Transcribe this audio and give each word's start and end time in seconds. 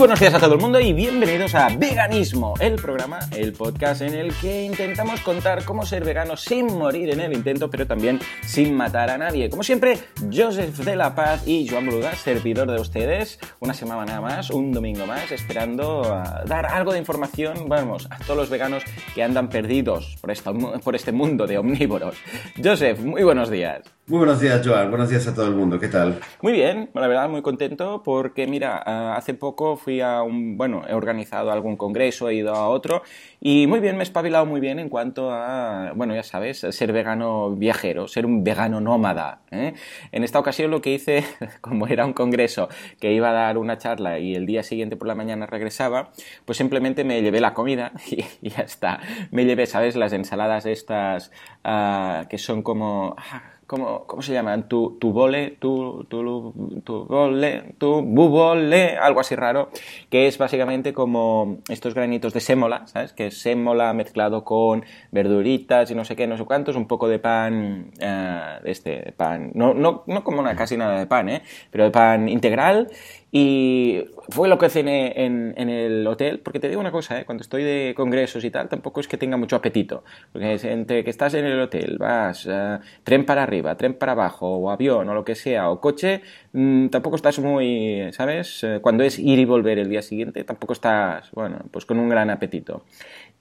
Buenos 0.00 0.18
días 0.18 0.32
a 0.32 0.40
todo 0.40 0.54
el 0.54 0.60
mundo 0.62 0.80
y 0.80 0.94
bienvenidos 0.94 1.54
a 1.54 1.68
Veganismo, 1.76 2.54
el 2.58 2.76
programa, 2.76 3.18
el 3.36 3.52
podcast 3.52 4.00
en 4.00 4.14
el 4.14 4.32
que 4.32 4.64
intentamos 4.64 5.20
contar 5.20 5.62
cómo 5.66 5.84
ser 5.84 6.06
vegano 6.06 6.38
sin 6.38 6.68
morir 6.68 7.10
en 7.10 7.20
el 7.20 7.34
intento, 7.34 7.68
pero 7.68 7.86
también 7.86 8.18
sin 8.46 8.74
matar 8.74 9.10
a 9.10 9.18
nadie. 9.18 9.50
Como 9.50 9.62
siempre, 9.62 9.98
Joseph 10.32 10.74
de 10.78 10.96
la 10.96 11.14
Paz 11.14 11.46
y 11.46 11.68
Joan 11.68 11.84
Boluda, 11.84 12.14
servidor 12.14 12.70
de 12.70 12.80
ustedes, 12.80 13.38
una 13.60 13.74
semana 13.74 14.22
más, 14.22 14.48
un 14.48 14.72
domingo 14.72 15.04
más, 15.04 15.30
esperando 15.32 16.02
a 16.04 16.44
dar 16.46 16.64
algo 16.64 16.94
de 16.94 16.98
información, 16.98 17.68
vamos, 17.68 18.08
a 18.10 18.16
todos 18.20 18.38
los 18.38 18.48
veganos 18.48 18.82
que 19.14 19.22
andan 19.22 19.50
perdidos 19.50 20.16
por 20.22 20.94
este 20.94 21.12
mundo 21.12 21.46
de 21.46 21.58
omnívoros. 21.58 22.16
Joseph, 22.56 23.00
muy 23.00 23.22
buenos 23.22 23.50
días. 23.50 23.82
Muy 24.10 24.18
buenos 24.18 24.40
días, 24.40 24.60
Joan. 24.66 24.90
Buenos 24.90 25.08
días 25.08 25.24
a 25.28 25.34
todo 25.36 25.46
el 25.46 25.54
mundo. 25.54 25.78
¿Qué 25.78 25.86
tal? 25.86 26.18
Muy 26.42 26.52
bien, 26.52 26.90
la 26.94 27.06
verdad, 27.06 27.28
muy 27.28 27.42
contento 27.42 28.02
porque, 28.02 28.48
mira, 28.48 28.82
eh, 28.84 29.12
hace 29.16 29.34
poco 29.34 29.76
fui 29.76 30.00
a 30.00 30.22
un, 30.22 30.58
bueno, 30.58 30.82
he 30.88 30.94
organizado 30.94 31.52
algún 31.52 31.76
congreso, 31.76 32.28
he 32.28 32.34
ido 32.34 32.52
a 32.52 32.68
otro 32.70 33.04
y 33.40 33.68
muy 33.68 33.78
bien, 33.78 33.94
me 33.94 34.00
he 34.00 34.02
espabilado 34.02 34.46
muy 34.46 34.58
bien 34.58 34.80
en 34.80 34.88
cuanto 34.88 35.30
a, 35.30 35.92
bueno, 35.94 36.12
ya 36.12 36.24
sabes, 36.24 36.58
ser 36.58 36.92
vegano 36.92 37.54
viajero, 37.54 38.08
ser 38.08 38.26
un 38.26 38.42
vegano 38.42 38.80
nómada. 38.80 39.42
¿eh? 39.52 39.74
En 40.10 40.24
esta 40.24 40.40
ocasión 40.40 40.72
lo 40.72 40.80
que 40.80 40.92
hice, 40.92 41.22
como 41.60 41.86
era 41.86 42.04
un 42.04 42.12
congreso 42.12 42.68
que 42.98 43.12
iba 43.12 43.30
a 43.30 43.32
dar 43.32 43.58
una 43.58 43.78
charla 43.78 44.18
y 44.18 44.34
el 44.34 44.44
día 44.44 44.64
siguiente 44.64 44.96
por 44.96 45.06
la 45.06 45.14
mañana 45.14 45.46
regresaba, 45.46 46.10
pues 46.46 46.58
simplemente 46.58 47.04
me 47.04 47.22
llevé 47.22 47.40
la 47.40 47.54
comida 47.54 47.92
y, 48.10 48.48
ya 48.48 48.62
está. 48.62 48.98
Me 49.30 49.44
llevé, 49.44 49.66
¿sabes? 49.66 49.94
Las 49.94 50.12
ensaladas 50.12 50.66
estas 50.66 51.30
ah, 51.62 52.24
que 52.28 52.38
son 52.38 52.64
como... 52.64 53.14
Ah, 53.16 53.59
¿cómo, 53.70 54.04
cómo 54.04 54.20
se 54.20 54.32
llaman? 54.32 54.68
Tu, 54.68 54.98
tu 54.98 55.12
bole, 55.12 55.56
tu, 55.60 56.04
tu, 56.08 56.52
tu 56.82 57.04
bole, 57.04 57.74
tu 57.78 58.02
bubole, 58.02 58.98
algo 58.98 59.20
así 59.20 59.36
raro, 59.36 59.70
que 60.10 60.26
es 60.26 60.38
básicamente 60.38 60.92
como 60.92 61.58
estos 61.68 61.94
granitos 61.94 62.34
de 62.34 62.40
sémola, 62.40 62.88
¿sabes? 62.88 63.12
Que 63.12 63.28
es 63.28 63.40
sémola 63.40 63.92
mezclado 63.92 64.42
con 64.42 64.84
verduritas 65.12 65.88
y 65.88 65.94
no 65.94 66.04
sé 66.04 66.16
qué, 66.16 66.26
no 66.26 66.36
sé 66.36 66.44
cuántos, 66.46 66.74
un 66.74 66.88
poco 66.88 67.06
de 67.06 67.20
pan, 67.20 67.92
uh, 68.02 68.66
este, 68.66 69.12
pan, 69.16 69.52
no, 69.54 69.72
no, 69.72 70.02
no 70.04 70.24
como 70.24 70.40
una, 70.40 70.56
casi 70.56 70.76
nada 70.76 70.98
de 70.98 71.06
pan, 71.06 71.28
¿eh? 71.28 71.42
Pero 71.70 71.84
de 71.84 71.90
pan 71.92 72.28
integral 72.28 72.88
y 73.32 74.06
fue 74.30 74.48
lo 74.48 74.58
que 74.58 74.68
cené 74.68 75.24
en, 75.24 75.54
el 75.56 76.04
hotel, 76.06 76.40
porque 76.40 76.58
te 76.58 76.68
digo 76.68 76.80
una 76.80 76.90
cosa, 76.90 77.20
¿eh? 77.20 77.24
cuando 77.24 77.42
estoy 77.42 77.62
de 77.62 77.94
congresos 77.96 78.42
y 78.44 78.50
tal, 78.50 78.68
tampoco 78.68 79.00
es 79.00 79.06
que 79.06 79.16
tenga 79.16 79.36
mucho 79.36 79.54
apetito, 79.54 80.02
porque 80.32 80.54
es 80.54 80.64
entre 80.64 81.04
que 81.04 81.10
estás 81.10 81.34
en 81.34 81.44
el 81.44 81.60
hotel, 81.60 81.96
vas 81.98 82.46
uh, 82.46 82.80
tren 83.04 83.24
para 83.24 83.44
arriba, 83.44 83.76
tren 83.76 83.94
para 83.94 84.12
abajo, 84.12 84.48
o 84.48 84.70
avión, 84.70 85.08
o 85.08 85.14
lo 85.14 85.24
que 85.24 85.36
sea, 85.36 85.70
o 85.70 85.80
coche, 85.80 86.22
mmm, 86.52 86.88
tampoco 86.88 87.16
estás 87.16 87.38
muy, 87.38 88.10
¿sabes? 88.12 88.62
Uh, 88.62 88.80
cuando 88.80 89.04
es 89.04 89.18
ir 89.18 89.38
y 89.38 89.44
volver 89.44 89.78
el 89.78 89.88
día 89.88 90.02
siguiente, 90.02 90.44
tampoco 90.44 90.72
estás, 90.72 91.30
bueno, 91.32 91.58
pues 91.70 91.84
con 91.84 91.98
un 91.98 92.08
gran 92.08 92.30
apetito. 92.30 92.84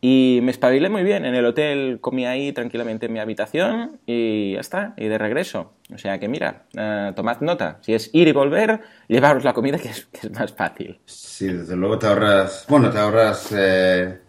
Y 0.01 0.39
me 0.43 0.51
espabilé 0.51 0.89
muy 0.89 1.03
bien. 1.03 1.25
En 1.25 1.35
el 1.35 1.45
hotel 1.45 1.99
comí 1.99 2.25
ahí 2.25 2.53
tranquilamente 2.53 3.07
en 3.07 3.13
mi 3.13 3.19
habitación 3.19 3.99
y 4.05 4.53
ya 4.53 4.61
está, 4.61 4.93
y 4.97 5.07
de 5.07 5.17
regreso. 5.17 5.73
O 5.93 5.97
sea 5.97 6.19
que 6.19 6.27
mira, 6.27 6.63
uh, 6.75 7.13
tomad 7.13 7.41
nota. 7.41 7.79
Si 7.81 7.93
es 7.93 8.09
ir 8.13 8.27
y 8.27 8.31
volver, 8.31 8.81
llevaros 9.07 9.43
la 9.43 9.53
comida 9.53 9.77
que 9.77 9.89
es, 9.89 10.05
que 10.05 10.27
es, 10.27 10.31
más 10.31 10.53
fácil. 10.53 10.99
Sí, 11.05 11.47
desde 11.47 11.75
luego 11.75 11.99
te 11.99 12.07
ahorras, 12.07 12.65
bueno, 12.69 12.89
te 12.89 12.97
ahorras 12.97 13.53
eh, 13.57 14.19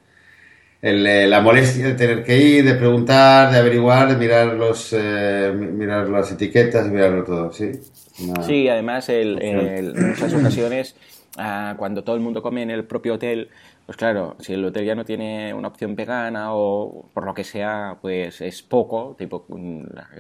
el, 0.83 1.07
eh, 1.07 1.27
la 1.27 1.41
molestia 1.41 1.87
de 1.87 1.95
tener 1.95 2.25
que 2.25 2.37
ir, 2.37 2.65
de 2.65 2.75
preguntar, 2.75 3.51
de 3.51 3.59
averiguar, 3.59 4.09
de 4.09 4.17
mirar, 4.17 4.55
los, 4.55 4.93
eh, 4.93 5.53
mirar 5.55 6.09
las 6.09 6.33
etiquetas, 6.33 6.89
mirarlo 6.89 7.25
todo, 7.25 7.53
sí. 7.53 7.73
Una... 8.21 8.43
Sí, 8.43 8.69
además 8.69 9.09
el, 9.09 9.41
el, 9.43 9.97
en 9.97 10.09
muchas 10.11 10.33
ocasiones, 10.35 10.97
uh, 11.39 11.77
cuando 11.77 12.03
todo 12.05 12.17
el 12.17 12.23
mundo 12.23 12.43
come 12.43 12.63
en 12.63 12.71
el 12.71 12.85
propio 12.85 13.15
hotel, 13.15 13.51
pues 13.87 13.97
claro, 13.97 14.37
si 14.39 14.53
el 14.53 14.65
hotel 14.65 14.85
ya 14.85 14.95
no 14.95 15.05
tiene 15.05 15.53
una 15.53 15.69
opción 15.69 15.97
vegana 15.97 16.55
o 16.55 17.11
por 17.13 17.25
lo 17.25 17.35
que 17.35 17.45
sea, 17.45 17.97
pues 18.01 18.41
es 18.41 18.63
poco, 18.63 19.17
tipo 19.19 19.47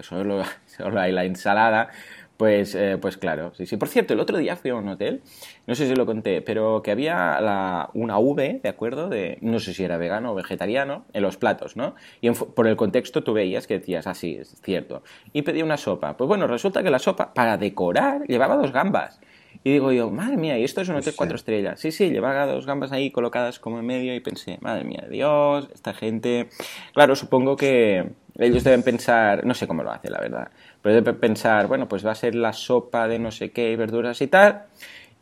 solo, 0.03 0.43
solo 0.67 1.01
hay 1.01 1.13
la 1.13 1.25
ensalada, 1.25 1.89
pues, 2.41 2.75
eh, 2.75 2.97
pues 2.99 3.19
claro, 3.19 3.53
sí, 3.55 3.67
sí. 3.67 3.77
Por 3.77 3.89
cierto, 3.89 4.15
el 4.15 4.21
otro 4.21 4.39
día 4.39 4.57
fui 4.57 4.71
a 4.71 4.75
un 4.75 4.89
hotel, 4.89 5.21
no 5.67 5.75
sé 5.75 5.87
si 5.87 5.95
lo 5.95 6.07
conté, 6.07 6.41
pero 6.41 6.83
que 6.83 6.91
había 6.91 7.39
la, 7.39 7.91
una 7.93 8.19
V, 8.19 8.61
¿de 8.63 8.69
acuerdo? 8.71 9.11
De, 9.11 9.37
no 9.43 9.59
sé 9.59 9.75
si 9.75 9.85
era 9.85 9.99
vegano 9.99 10.33
o 10.33 10.35
vegetariano, 10.35 11.05
en 11.13 11.21
los 11.21 11.37
platos, 11.37 11.77
¿no? 11.77 11.95
Y 12.23 12.29
en, 12.29 12.35
por 12.35 12.67
el 12.67 12.77
contexto 12.77 13.23
tú 13.23 13.35
veías 13.35 13.67
que 13.67 13.79
decías, 13.79 14.07
así, 14.07 14.37
ah, 14.39 14.41
es 14.41 14.57
cierto. 14.63 15.03
Y 15.35 15.43
pedí 15.43 15.61
una 15.61 15.77
sopa. 15.77 16.17
Pues 16.17 16.29
bueno, 16.29 16.47
resulta 16.47 16.83
que 16.83 16.89
la 16.89 16.99
sopa, 16.99 17.35
para 17.35 17.59
decorar, 17.59 18.23
llevaba 18.27 18.57
dos 18.57 18.73
gambas. 18.73 19.21
Y 19.63 19.73
digo 19.73 19.93
yo, 19.93 20.11
madre 20.11 20.39
mía, 20.39 20.59
¿y 20.59 20.65
esto 20.65 20.81
es 20.81 20.89
un 20.89 20.97
hotel 20.97 21.13
cuatro 21.15 21.37
estrellas? 21.37 21.79
Sí, 21.79 21.93
sí, 21.93 22.09
llevaba 22.09 22.47
dos 22.47 22.65
gambas 22.65 22.91
ahí 22.91 23.11
colocadas 23.11 23.59
como 23.59 23.81
en 23.81 23.85
medio 23.85 24.15
y 24.15 24.21
pensé, 24.21 24.57
madre 24.63 24.85
mía, 24.85 25.05
Dios, 25.11 25.69
esta 25.75 25.93
gente... 25.93 26.49
Claro, 26.95 27.15
supongo 27.15 27.57
que 27.57 28.13
ellos 28.39 28.65
deben 28.65 28.83
pensar, 28.83 29.45
no 29.45 29.53
sé 29.53 29.67
cómo 29.67 29.83
lo 29.83 29.91
hace, 29.91 30.09
la 30.09 30.21
verdad, 30.21 30.51
pero 30.83 30.95
deben 30.95 31.17
pensar, 31.19 31.67
bueno, 31.67 31.89
pues 31.89 32.05
va 32.07 32.13
a 32.13 32.15
ser 32.15 32.35
la 32.35 32.53
sopa 32.53 33.09
de 33.09 33.19
no 33.19 33.31
sé 33.31 33.51
qué, 33.51 33.77
verduras 33.77 34.21
y 34.21 34.27
tal... 34.27 34.65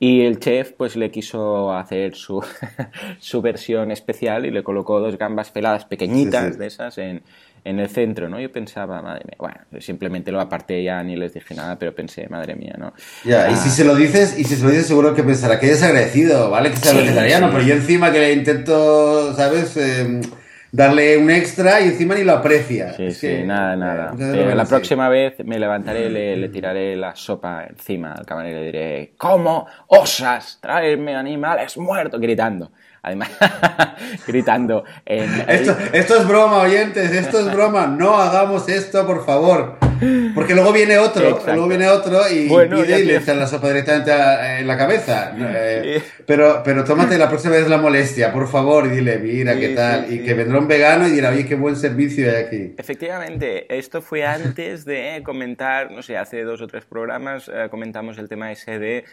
Y 0.00 0.20
el 0.20 0.38
chef 0.38 0.74
pues 0.74 0.94
le 0.94 1.10
quiso 1.10 1.74
hacer 1.74 2.14
su, 2.14 2.40
su 3.18 3.42
versión 3.42 3.90
especial 3.90 4.46
y 4.46 4.52
le 4.52 4.62
colocó 4.62 5.00
dos 5.00 5.18
gambas 5.18 5.50
peladas 5.50 5.86
pequeñitas 5.86 6.44
sí, 6.44 6.52
sí. 6.52 6.58
de 6.60 6.66
esas 6.68 6.98
en, 6.98 7.22
en 7.64 7.80
el 7.80 7.88
centro, 7.88 8.28
¿no? 8.28 8.40
Yo 8.40 8.50
pensaba, 8.50 9.02
madre 9.02 9.24
mía, 9.26 9.36
bueno, 9.38 9.56
simplemente 9.80 10.30
lo 10.30 10.40
aparté 10.40 10.82
ya, 10.82 11.02
ni 11.02 11.16
les 11.16 11.34
dije 11.34 11.54
nada, 11.54 11.78
pero 11.78 11.94
pensé, 11.94 12.28
madre 12.28 12.54
mía, 12.54 12.74
¿no? 12.78 12.92
Ya, 13.24 13.46
ah. 13.46 13.50
y 13.50 13.56
si 13.56 13.70
se 13.70 13.84
lo 13.84 13.94
dices, 13.94 14.38
y 14.38 14.44
si 14.44 14.56
se 14.56 14.62
lo 14.62 14.70
dices 14.70 14.86
seguro 14.86 15.14
que 15.14 15.22
pensará 15.22 15.58
que 15.58 15.70
es 15.70 15.82
agradecido, 15.82 16.50
¿vale? 16.50 16.70
Que 16.70 16.76
sea 16.76 16.92
sí, 16.92 16.98
vegetariano, 16.98 17.50
pero 17.50 17.62
yo 17.62 17.74
encima 17.74 18.12
que 18.12 18.20
le 18.20 18.32
intento, 18.32 19.34
¿sabes? 19.34 19.76
Eh, 19.76 20.20
darle 20.70 21.16
un 21.16 21.30
extra 21.30 21.80
y 21.80 21.88
encima 21.88 22.14
ni 22.14 22.24
lo 22.24 22.32
aprecia. 22.32 22.92
Sí, 22.94 23.06
es 23.06 23.18
sí, 23.18 23.26
que, 23.26 23.44
nada, 23.44 23.76
nada. 23.76 24.14
Pero 24.16 24.54
la 24.54 24.64
próxima 24.64 25.08
vez 25.08 25.34
me 25.44 25.58
levantaré, 25.58 26.10
le, 26.10 26.36
le, 26.36 26.48
tiraré 26.48 26.96
la 26.96 27.14
sopa 27.16 27.64
encima 27.64 28.12
al 28.12 28.26
camarero 28.26 28.58
y 28.58 28.60
le 28.60 28.66
diré, 28.66 29.14
¿cómo 29.16 29.66
osas 29.88 30.58
traerme 30.60 31.14
animales 31.14 31.76
muertos? 31.78 32.20
Gritando. 32.20 32.70
Además, 33.02 33.30
gritando 34.26 34.84
en... 35.06 35.44
Esto, 35.48 35.76
esto 35.92 36.16
es 36.16 36.28
broma, 36.28 36.58
oyentes, 36.58 37.12
esto 37.12 37.38
es 37.38 37.52
broma. 37.52 37.86
No 37.86 38.16
hagamos 38.16 38.68
esto, 38.68 39.06
por 39.06 39.24
favor. 39.24 39.87
Porque 40.34 40.54
luego 40.54 40.72
viene 40.72 40.98
otro, 40.98 41.28
Exacto. 41.28 41.52
luego 41.52 41.68
viene 41.68 41.88
otro 41.88 42.20
y 42.28 42.48
bueno, 42.48 42.82
pide 42.82 43.00
y 43.00 43.04
le 43.04 43.16
echa 43.16 43.34
la 43.34 43.46
sopa 43.46 43.68
directamente 43.68 44.12
a, 44.12 44.60
en 44.60 44.66
la 44.66 44.76
cabeza. 44.76 45.34
Eh, 45.38 46.02
pero, 46.26 46.62
pero 46.64 46.84
tómate 46.84 47.18
la 47.18 47.28
próxima 47.28 47.54
vez 47.54 47.68
la 47.68 47.78
molestia, 47.78 48.32
por 48.32 48.48
favor, 48.48 48.86
y 48.86 48.90
dile, 48.90 49.18
mira, 49.18 49.54
sí, 49.54 49.60
qué 49.60 49.68
tal. 49.70 50.06
Sí, 50.06 50.14
y 50.14 50.24
que 50.24 50.34
vendrá 50.34 50.58
un 50.58 50.68
vegano 50.68 51.08
y 51.08 51.10
dirá, 51.10 51.30
oye, 51.30 51.46
qué 51.46 51.54
buen 51.54 51.76
servicio 51.76 52.30
hay 52.30 52.36
aquí. 52.36 52.74
Efectivamente, 52.76 53.66
esto 53.76 54.02
fue 54.02 54.24
antes 54.24 54.84
de 54.84 55.22
comentar, 55.24 55.90
no 55.90 56.02
sé, 56.02 56.16
hace 56.16 56.42
dos 56.42 56.60
o 56.60 56.66
tres 56.66 56.84
programas 56.84 57.48
eh, 57.48 57.68
comentamos 57.70 58.18
el 58.18 58.28
tema 58.28 58.52
ese 58.52 58.78
de, 58.78 59.04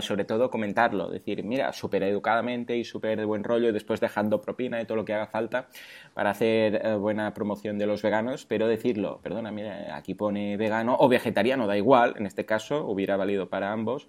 sobre 0.00 0.24
todo, 0.24 0.50
comentarlo. 0.50 1.10
Decir, 1.10 1.42
mira, 1.44 1.72
súper 1.72 2.02
educadamente 2.04 2.76
y 2.76 2.84
súper 2.84 3.18
de 3.18 3.24
buen 3.24 3.44
rollo, 3.44 3.68
y 3.68 3.72
después 3.72 4.00
dejando 4.00 4.40
propina 4.40 4.80
y 4.80 4.84
todo 4.84 4.96
lo 4.96 5.04
que 5.04 5.14
haga 5.14 5.26
falta 5.26 5.66
para 6.14 6.30
hacer 6.30 6.82
uh, 6.84 6.98
buena 6.98 7.34
promoción 7.34 7.78
de 7.78 7.86
los 7.86 8.02
veganos, 8.02 8.46
pero 8.46 8.68
decirlo, 8.68 9.20
perdona, 9.22 9.50
mira, 9.50 9.96
aquí 9.96 10.14
pone 10.14 10.56
vegano 10.56 10.96
o 10.98 11.08
vegetariano, 11.08 11.66
da 11.66 11.76
igual, 11.76 12.14
en 12.18 12.26
este 12.26 12.44
caso 12.44 12.86
hubiera 12.86 13.16
valido 13.16 13.48
para 13.48 13.72
ambos. 13.72 14.08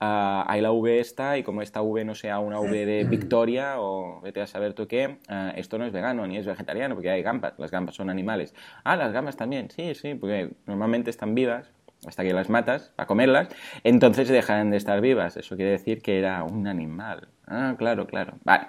Uh, 0.00 0.42
hay 0.46 0.60
la 0.60 0.72
V 0.72 0.98
esta 0.98 1.38
y 1.38 1.44
como 1.44 1.62
esta 1.62 1.80
V 1.80 2.04
no 2.04 2.14
sea 2.14 2.40
una 2.40 2.58
V 2.58 2.84
de 2.84 3.04
Victoria 3.04 3.80
o 3.80 4.20
vete 4.22 4.40
a 4.40 4.46
saber 4.46 4.74
tú 4.74 4.88
qué, 4.88 5.18
uh, 5.30 5.56
esto 5.56 5.78
no 5.78 5.86
es 5.86 5.92
vegano 5.92 6.26
ni 6.26 6.36
es 6.36 6.46
vegetariano 6.46 6.94
porque 6.94 7.10
hay 7.10 7.22
gambas, 7.22 7.54
las 7.58 7.70
gambas 7.70 7.94
son 7.94 8.10
animales. 8.10 8.54
Ah, 8.82 8.96
las 8.96 9.12
gambas 9.12 9.36
también, 9.36 9.70
sí, 9.70 9.94
sí, 9.94 10.14
porque 10.14 10.50
normalmente 10.66 11.10
están 11.10 11.34
vivas 11.34 11.70
hasta 12.06 12.22
que 12.22 12.34
las 12.34 12.50
matas 12.50 12.92
para 12.96 13.06
comerlas, 13.06 13.48
entonces 13.82 14.28
dejarán 14.28 14.70
de 14.70 14.76
estar 14.76 15.00
vivas. 15.00 15.36
Eso 15.36 15.56
quiere 15.56 15.70
decir 15.70 16.02
que 16.02 16.18
era 16.18 16.42
un 16.42 16.66
animal. 16.66 17.28
Ah, 17.46 17.74
claro, 17.76 18.06
claro. 18.06 18.34
Vale. 18.42 18.68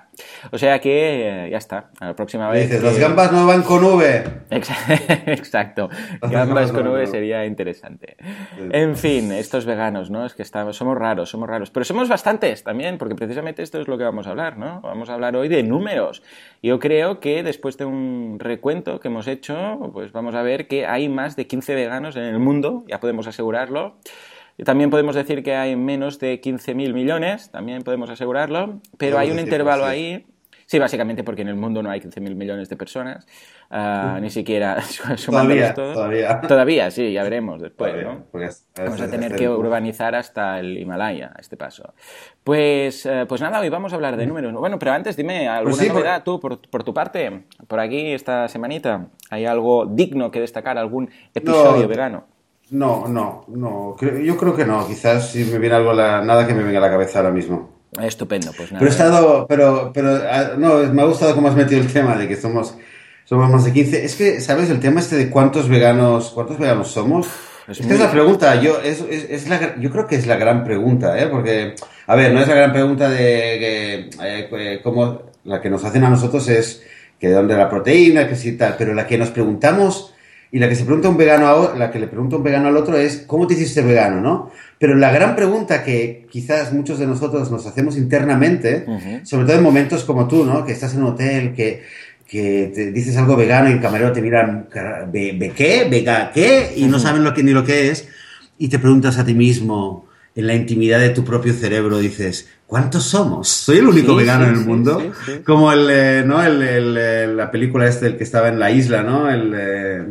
O 0.51 0.57
sea 0.57 0.79
que 0.79 1.45
eh, 1.45 1.49
ya 1.49 1.57
está. 1.57 1.91
A 1.99 2.07
la 2.07 2.15
próxima 2.15 2.49
vez. 2.49 2.63
Dices, 2.63 2.81
que... 2.81 2.85
las 2.85 2.99
gambas 2.99 3.31
no 3.31 3.47
van 3.47 3.63
con 3.63 3.83
V. 3.83 4.23
Exacto. 5.27 5.89
Gambas 6.21 6.71
con 6.71 6.87
V 6.87 7.07
sería 7.07 7.45
interesante. 7.45 8.17
En 8.71 8.97
fin, 8.97 9.31
estos 9.31 9.65
veganos, 9.65 10.09
¿no? 10.09 10.25
Es 10.25 10.33
que 10.33 10.41
estamos, 10.41 10.75
somos 10.75 10.97
raros, 10.97 11.29
somos 11.29 11.47
raros. 11.47 11.71
Pero 11.71 11.85
somos 11.85 12.09
bastantes 12.09 12.63
también, 12.63 12.97
porque 12.97 13.15
precisamente 13.15 13.63
esto 13.63 13.79
es 13.79 13.87
lo 13.87 13.97
que 13.97 14.03
vamos 14.03 14.27
a 14.27 14.31
hablar, 14.31 14.57
¿no? 14.57 14.81
Vamos 14.81 15.09
a 15.09 15.13
hablar 15.13 15.37
hoy 15.37 15.47
de 15.47 15.63
números. 15.63 16.21
Yo 16.61 16.79
creo 16.79 17.21
que 17.21 17.43
después 17.43 17.77
de 17.77 17.85
un 17.85 18.37
recuento 18.39 18.99
que 18.99 19.07
hemos 19.07 19.27
hecho, 19.27 19.89
pues 19.93 20.11
vamos 20.11 20.35
a 20.35 20.41
ver 20.41 20.67
que 20.67 20.85
hay 20.85 21.07
más 21.07 21.35
de 21.37 21.47
15 21.47 21.75
veganos 21.75 22.15
en 22.17 22.23
el 22.23 22.39
mundo, 22.39 22.83
ya 22.87 22.99
podemos 22.99 23.27
asegurarlo. 23.27 23.95
También 24.63 24.89
podemos 24.89 25.15
decir 25.15 25.43
que 25.43 25.55
hay 25.55 25.75
menos 25.75 26.19
de 26.19 26.39
15.000 26.41 26.93
millones, 26.93 27.51
también 27.51 27.81
podemos 27.81 28.09
asegurarlo, 28.09 28.79
pero 28.97 29.17
hay 29.17 29.31
un 29.31 29.39
intervalo 29.39 29.85
ahí 29.85 30.25
Sí, 30.67 30.79
básicamente 30.79 31.23
porque 31.23 31.43
en 31.43 31.49
el 31.49 31.55
mundo 31.55 31.83
no 31.83 31.91
hay 31.91 31.99
15.000 31.99 32.35
millones 32.35 32.69
de 32.69 32.75
personas, 32.75 33.27
uh, 33.69 34.19
ni 34.19 34.31
siquiera 34.31 34.81
todavía, 35.25 35.73
todo. 35.75 35.93
Todavía. 35.93 36.41
Todavía, 36.41 36.91
sí, 36.91 37.13
ya 37.13 37.21
veremos 37.23 37.61
después, 37.61 37.93
¿no? 38.03 38.25
Vamos 38.75 39.01
a 39.01 39.09
tener 39.09 39.35
que 39.35 39.47
urbanizar 39.47 40.15
hasta 40.15 40.59
el 40.59 40.77
Himalaya 40.77 41.33
a 41.35 41.39
este 41.39 41.55
paso. 41.55 41.93
Pues, 42.43 43.05
uh, 43.05 43.27
pues 43.27 43.41
nada, 43.41 43.59
hoy 43.59 43.69
vamos 43.69 43.93
a 43.93 43.95
hablar 43.95 44.17
de 44.17 44.25
números. 44.25 44.53
Bueno, 44.53 44.79
pero 44.79 44.93
antes 44.93 45.15
dime, 45.15 45.47
¿alguna 45.47 45.75
pues 45.75 45.93
novedad 45.93 46.23
tú 46.23 46.39
por, 46.39 46.59
por, 46.67 46.83
tu 46.83 46.95
parte? 46.95 47.43
Por 47.67 47.79
aquí 47.79 48.13
esta 48.13 48.47
semanita, 48.47 49.09
¿hay 49.29 49.45
algo 49.45 49.85
digno 49.85 50.31
que 50.31 50.39
destacar? 50.39 50.79
¿Algún 50.79 51.11
episodio 51.35 51.83
no, 51.83 51.87
vegano? 51.87 52.34
No, 52.71 53.07
no, 53.07 53.45
no. 53.47 53.95
Yo 53.99 54.37
creo 54.37 54.55
que 54.55 54.65
no. 54.65 54.87
Quizás 54.87 55.31
si 55.31 55.43
me 55.43 55.59
viene 55.59 55.75
algo, 55.75 55.93
la... 55.93 56.23
nada 56.23 56.47
que 56.47 56.53
me 56.53 56.63
venga 56.63 56.79
a 56.79 56.81
la 56.81 56.89
cabeza 56.89 57.19
ahora 57.19 57.31
mismo. 57.31 57.75
Estupendo, 58.01 58.51
pues 58.55 58.71
nada. 58.71 58.79
Pero 58.79 58.91
he 58.91 58.93
estado, 58.93 59.47
pero, 59.47 59.91
pero, 59.93 60.21
ah, 60.29 60.51
no, 60.57 60.77
me 60.91 61.01
ha 61.01 61.05
gustado 61.05 61.33
cómo 61.35 61.47
has 61.47 61.55
metido 61.55 61.79
el 61.79 61.91
tema 61.91 62.15
de 62.15 62.27
que 62.27 62.35
somos, 62.35 62.75
somos 63.23 63.49
más 63.49 63.63
de 63.63 63.71
15. 63.71 64.03
Es 64.03 64.15
que, 64.15 64.41
¿sabes? 64.41 64.69
El 64.69 64.79
tema 64.79 64.99
este 64.99 65.15
de 65.15 65.29
cuántos 65.29 65.69
veganos, 65.69 66.31
cuántos 66.31 66.57
veganos 66.57 66.89
somos. 66.89 67.27
Es, 67.67 67.79
es 67.79 67.87
que 67.87 67.93
es 67.93 67.99
la 67.99 68.11
pregunta, 68.11 68.55
yo, 68.61 68.79
es, 68.81 69.01
es, 69.09 69.27
es, 69.29 69.49
la, 69.49 69.75
yo 69.79 69.89
creo 69.91 70.05
que 70.07 70.15
es 70.15 70.27
la 70.27 70.35
gran 70.35 70.63
pregunta, 70.63 71.17
¿eh? 71.17 71.27
Porque, 71.27 71.75
a 72.05 72.15
ver, 72.15 72.33
no 72.33 72.41
es 72.41 72.47
la 72.47 72.55
gran 72.55 72.71
pregunta 72.73 73.09
de 73.09 73.17
que, 73.17 74.09
eh, 74.21 74.79
cómo, 74.83 75.21
la 75.45 75.61
que 75.61 75.69
nos 75.69 75.83
hacen 75.83 76.03
a 76.03 76.09
nosotros 76.09 76.47
es 76.49 76.83
que 77.19 77.29
de 77.29 77.33
dónde 77.33 77.55
la 77.55 77.69
proteína, 77.69 78.27
que 78.27 78.35
si 78.35 78.57
tal, 78.57 78.75
pero 78.77 78.93
la 78.93 79.07
que 79.07 79.17
nos 79.17 79.29
preguntamos 79.29 80.14
y 80.51 80.59
la 80.59 80.69
que 80.69 80.75
se 80.75 80.85
pregunta 80.85 81.09
un 81.09 81.17
vegano 81.17 81.47
a, 81.47 81.75
la 81.75 81.91
que 81.91 81.99
le 81.99 82.07
pregunta 82.07 82.37
un 82.37 82.43
vegano 82.43 82.67
al 82.67 82.77
otro 82.77 82.97
es 82.97 83.23
¿cómo 83.27 83.47
te 83.47 83.55
hiciste 83.55 83.81
vegano, 83.81 84.21
no? 84.21 84.51
Pero 84.77 84.95
la 84.95 85.11
gran 85.11 85.35
pregunta 85.35 85.83
que 85.83 86.27
quizás 86.29 86.73
muchos 86.73 86.99
de 86.99 87.07
nosotros 87.07 87.49
nos 87.51 87.65
hacemos 87.65 87.97
internamente, 87.97 88.83
uh 88.87 88.91
-huh. 88.91 89.25
sobre 89.25 89.45
todo 89.45 89.57
en 89.57 89.63
momentos 89.63 90.03
como 90.03 90.27
tú, 90.27 90.45
¿no? 90.45 90.65
Que 90.65 90.73
estás 90.73 90.93
en 90.93 91.03
un 91.03 91.13
hotel, 91.13 91.53
que, 91.53 91.83
que 92.27 92.71
te 92.73 92.91
dices 92.91 93.17
algo 93.17 93.35
vegano 93.35 93.69
y 93.69 93.73
el 93.73 93.81
camarero 93.81 94.11
te 94.11 94.21
mira, 94.21 94.67
¿ve, 95.11 95.35
ve 95.37 95.51
qué? 95.55 95.87
¿Vega 95.89 96.31
qué? 96.33 96.73
Y 96.75 96.83
uh 96.83 96.87
-huh. 96.87 96.91
no 96.91 96.99
saben 96.99 97.23
lo 97.23 97.33
que, 97.33 97.43
ni 97.43 97.51
lo 97.51 97.63
que 97.63 97.89
es. 97.89 98.07
Y 98.57 98.67
te 98.69 98.79
preguntas 98.79 99.17
a 99.17 99.25
ti 99.25 99.33
mismo, 99.33 100.05
en 100.35 100.47
la 100.47 100.53
intimidad 100.53 100.99
de 100.99 101.09
tu 101.09 101.23
propio 101.23 101.53
cerebro, 101.53 101.97
dices, 101.99 102.49
¿cuántos 102.67 103.03
somos? 103.03 103.47
¿Soy 103.47 103.77
el 103.77 103.87
único 103.87 104.11
sí, 104.11 104.17
vegano 104.17 104.43
sí, 104.43 104.49
en 104.49 104.55
el 104.55 104.61
sí, 104.61 104.67
mundo? 104.67 105.13
Como 105.45 105.71
el, 105.71 105.87
eh, 105.89 106.23
¿no? 106.25 106.43
El, 106.43 106.61
el, 106.61 106.97
el, 106.97 107.37
la 107.37 107.49
película 107.51 107.87
este, 107.87 108.07
el 108.07 108.17
que 108.17 108.25
estaba 108.25 108.49
en 108.49 108.59
la 108.59 108.69
isla, 108.69 109.01
¿no? 109.01 109.29
El, 109.29 109.53
eh, 109.55 110.03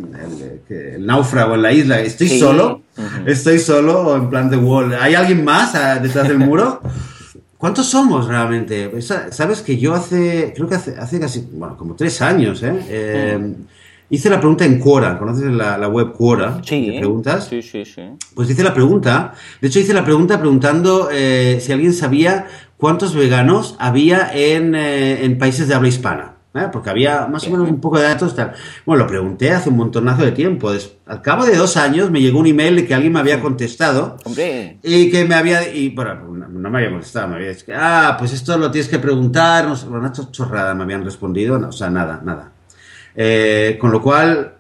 el 0.97 1.05
náufrago 1.05 1.57
en 1.57 1.63
la 1.63 1.73
isla. 1.73 2.01
¿Estoy 2.01 2.29
solo? 2.29 2.83
Uh 2.97 3.03
-huh. 3.03 3.29
¿Estoy 3.29 3.59
solo 3.59 4.17
en 4.17 4.31
plan 4.31 4.49
de 4.49 4.57
wall? 4.57 4.95
¿Hay 4.95 5.15
alguien 5.15 5.45
más 5.45 5.75
ah, 5.75 5.99
detrás 5.99 6.27
del 6.27 6.39
muro? 6.39 6.81
¿Cuántos 7.59 7.87
somos 7.87 8.27
realmente? 8.27 8.91
Sabes 9.31 9.61
que 9.61 9.79
yo 9.79 9.95
hace, 9.95 10.53
creo 10.55 10.69
que 10.69 10.75
hace, 10.75 10.97
hace 10.99 11.21
casi, 11.21 11.49
bueno, 11.53 11.77
como 11.77 11.95
tres 11.95 12.21
años, 12.21 12.63
¿eh? 12.63 12.75
eh 12.89 13.55
hice 14.15 14.31
la 14.31 14.39
pregunta 14.39 14.65
en 14.65 14.79
Quora, 14.79 15.19
¿conoces 15.19 15.45
la, 15.51 15.79
la 15.79 15.89
web 15.89 16.13
Quora? 16.13 16.61
Sí. 16.65 16.91
¿Te 16.93 16.99
preguntas? 16.99 17.47
Sí, 17.49 17.63
sí, 17.63 17.85
sí. 17.85 18.03
Pues 18.35 18.51
hice 18.51 18.63
la 18.63 18.75
pregunta, 18.75 19.35
de 19.61 19.69
hecho 19.69 19.81
hice 19.81 19.95
la 19.95 20.05
pregunta 20.05 20.39
preguntando 20.39 21.09
eh, 21.13 21.59
si 21.61 21.73
alguien 21.73 21.93
sabía 21.93 22.47
cuántos 22.77 23.15
veganos 23.15 23.77
había 23.79 24.31
en, 24.33 24.75
eh, 24.75 25.25
en 25.25 25.39
países 25.39 25.69
de 25.69 25.75
habla 25.75 25.89
hispana. 25.89 26.35
¿eh? 26.55 26.69
Porque 26.73 26.91
había 26.91 27.27
más 27.27 27.47
o 27.47 27.51
menos 27.51 27.69
un 27.69 27.81
poco 27.81 27.99
de 27.99 28.05
datos. 28.05 28.35
Tal. 28.35 28.53
Bueno, 28.87 29.05
lo 29.05 29.09
pregunté 29.09 29.51
hace 29.51 29.69
un 29.69 29.77
montonazo 29.77 30.25
de 30.25 30.33
tiempo. 30.33 30.71
Al 31.07 31.23
cabo 31.23 31.45
de 31.45 31.57
dos 31.57 31.77
años 31.77 32.11
me 32.11 32.21
llegó 32.21 32.39
un 32.39 32.47
email 32.47 32.77
de 32.77 32.87
que 32.87 32.95
alguien 32.95 33.13
me 33.13 33.21
había 33.21 33.41
contestado. 33.41 34.17
Hombre. 34.25 34.79
Y 34.83 35.11
que 35.11 35.25
me 35.25 35.35
había. 35.35 35.69
Y 35.73 35.91
bueno, 35.91 36.15
no 36.15 36.71
me 36.71 36.79
había 36.79 36.91
contestado. 36.91 37.29
Me 37.29 37.37
había 37.37 37.49
dicho, 37.49 37.67
ah, 37.75 38.17
pues 38.19 38.33
esto 38.33 38.57
lo 38.57 38.71
tienes 38.71 38.89
que 38.89 38.99
preguntar. 38.99 39.67
No 39.67 39.77
sé, 39.77 39.87
una 39.89 40.13
chorrada 40.13 40.75
me 40.75 40.85
habían 40.85 41.05
respondido. 41.05 41.59
No, 41.59 41.69
o 41.69 41.73
sea, 41.73 41.91
nada, 41.91 42.21
nada. 42.25 42.53
Eh, 43.15 43.77
con 43.81 43.93
lo 43.93 44.03
cual, 44.03 44.55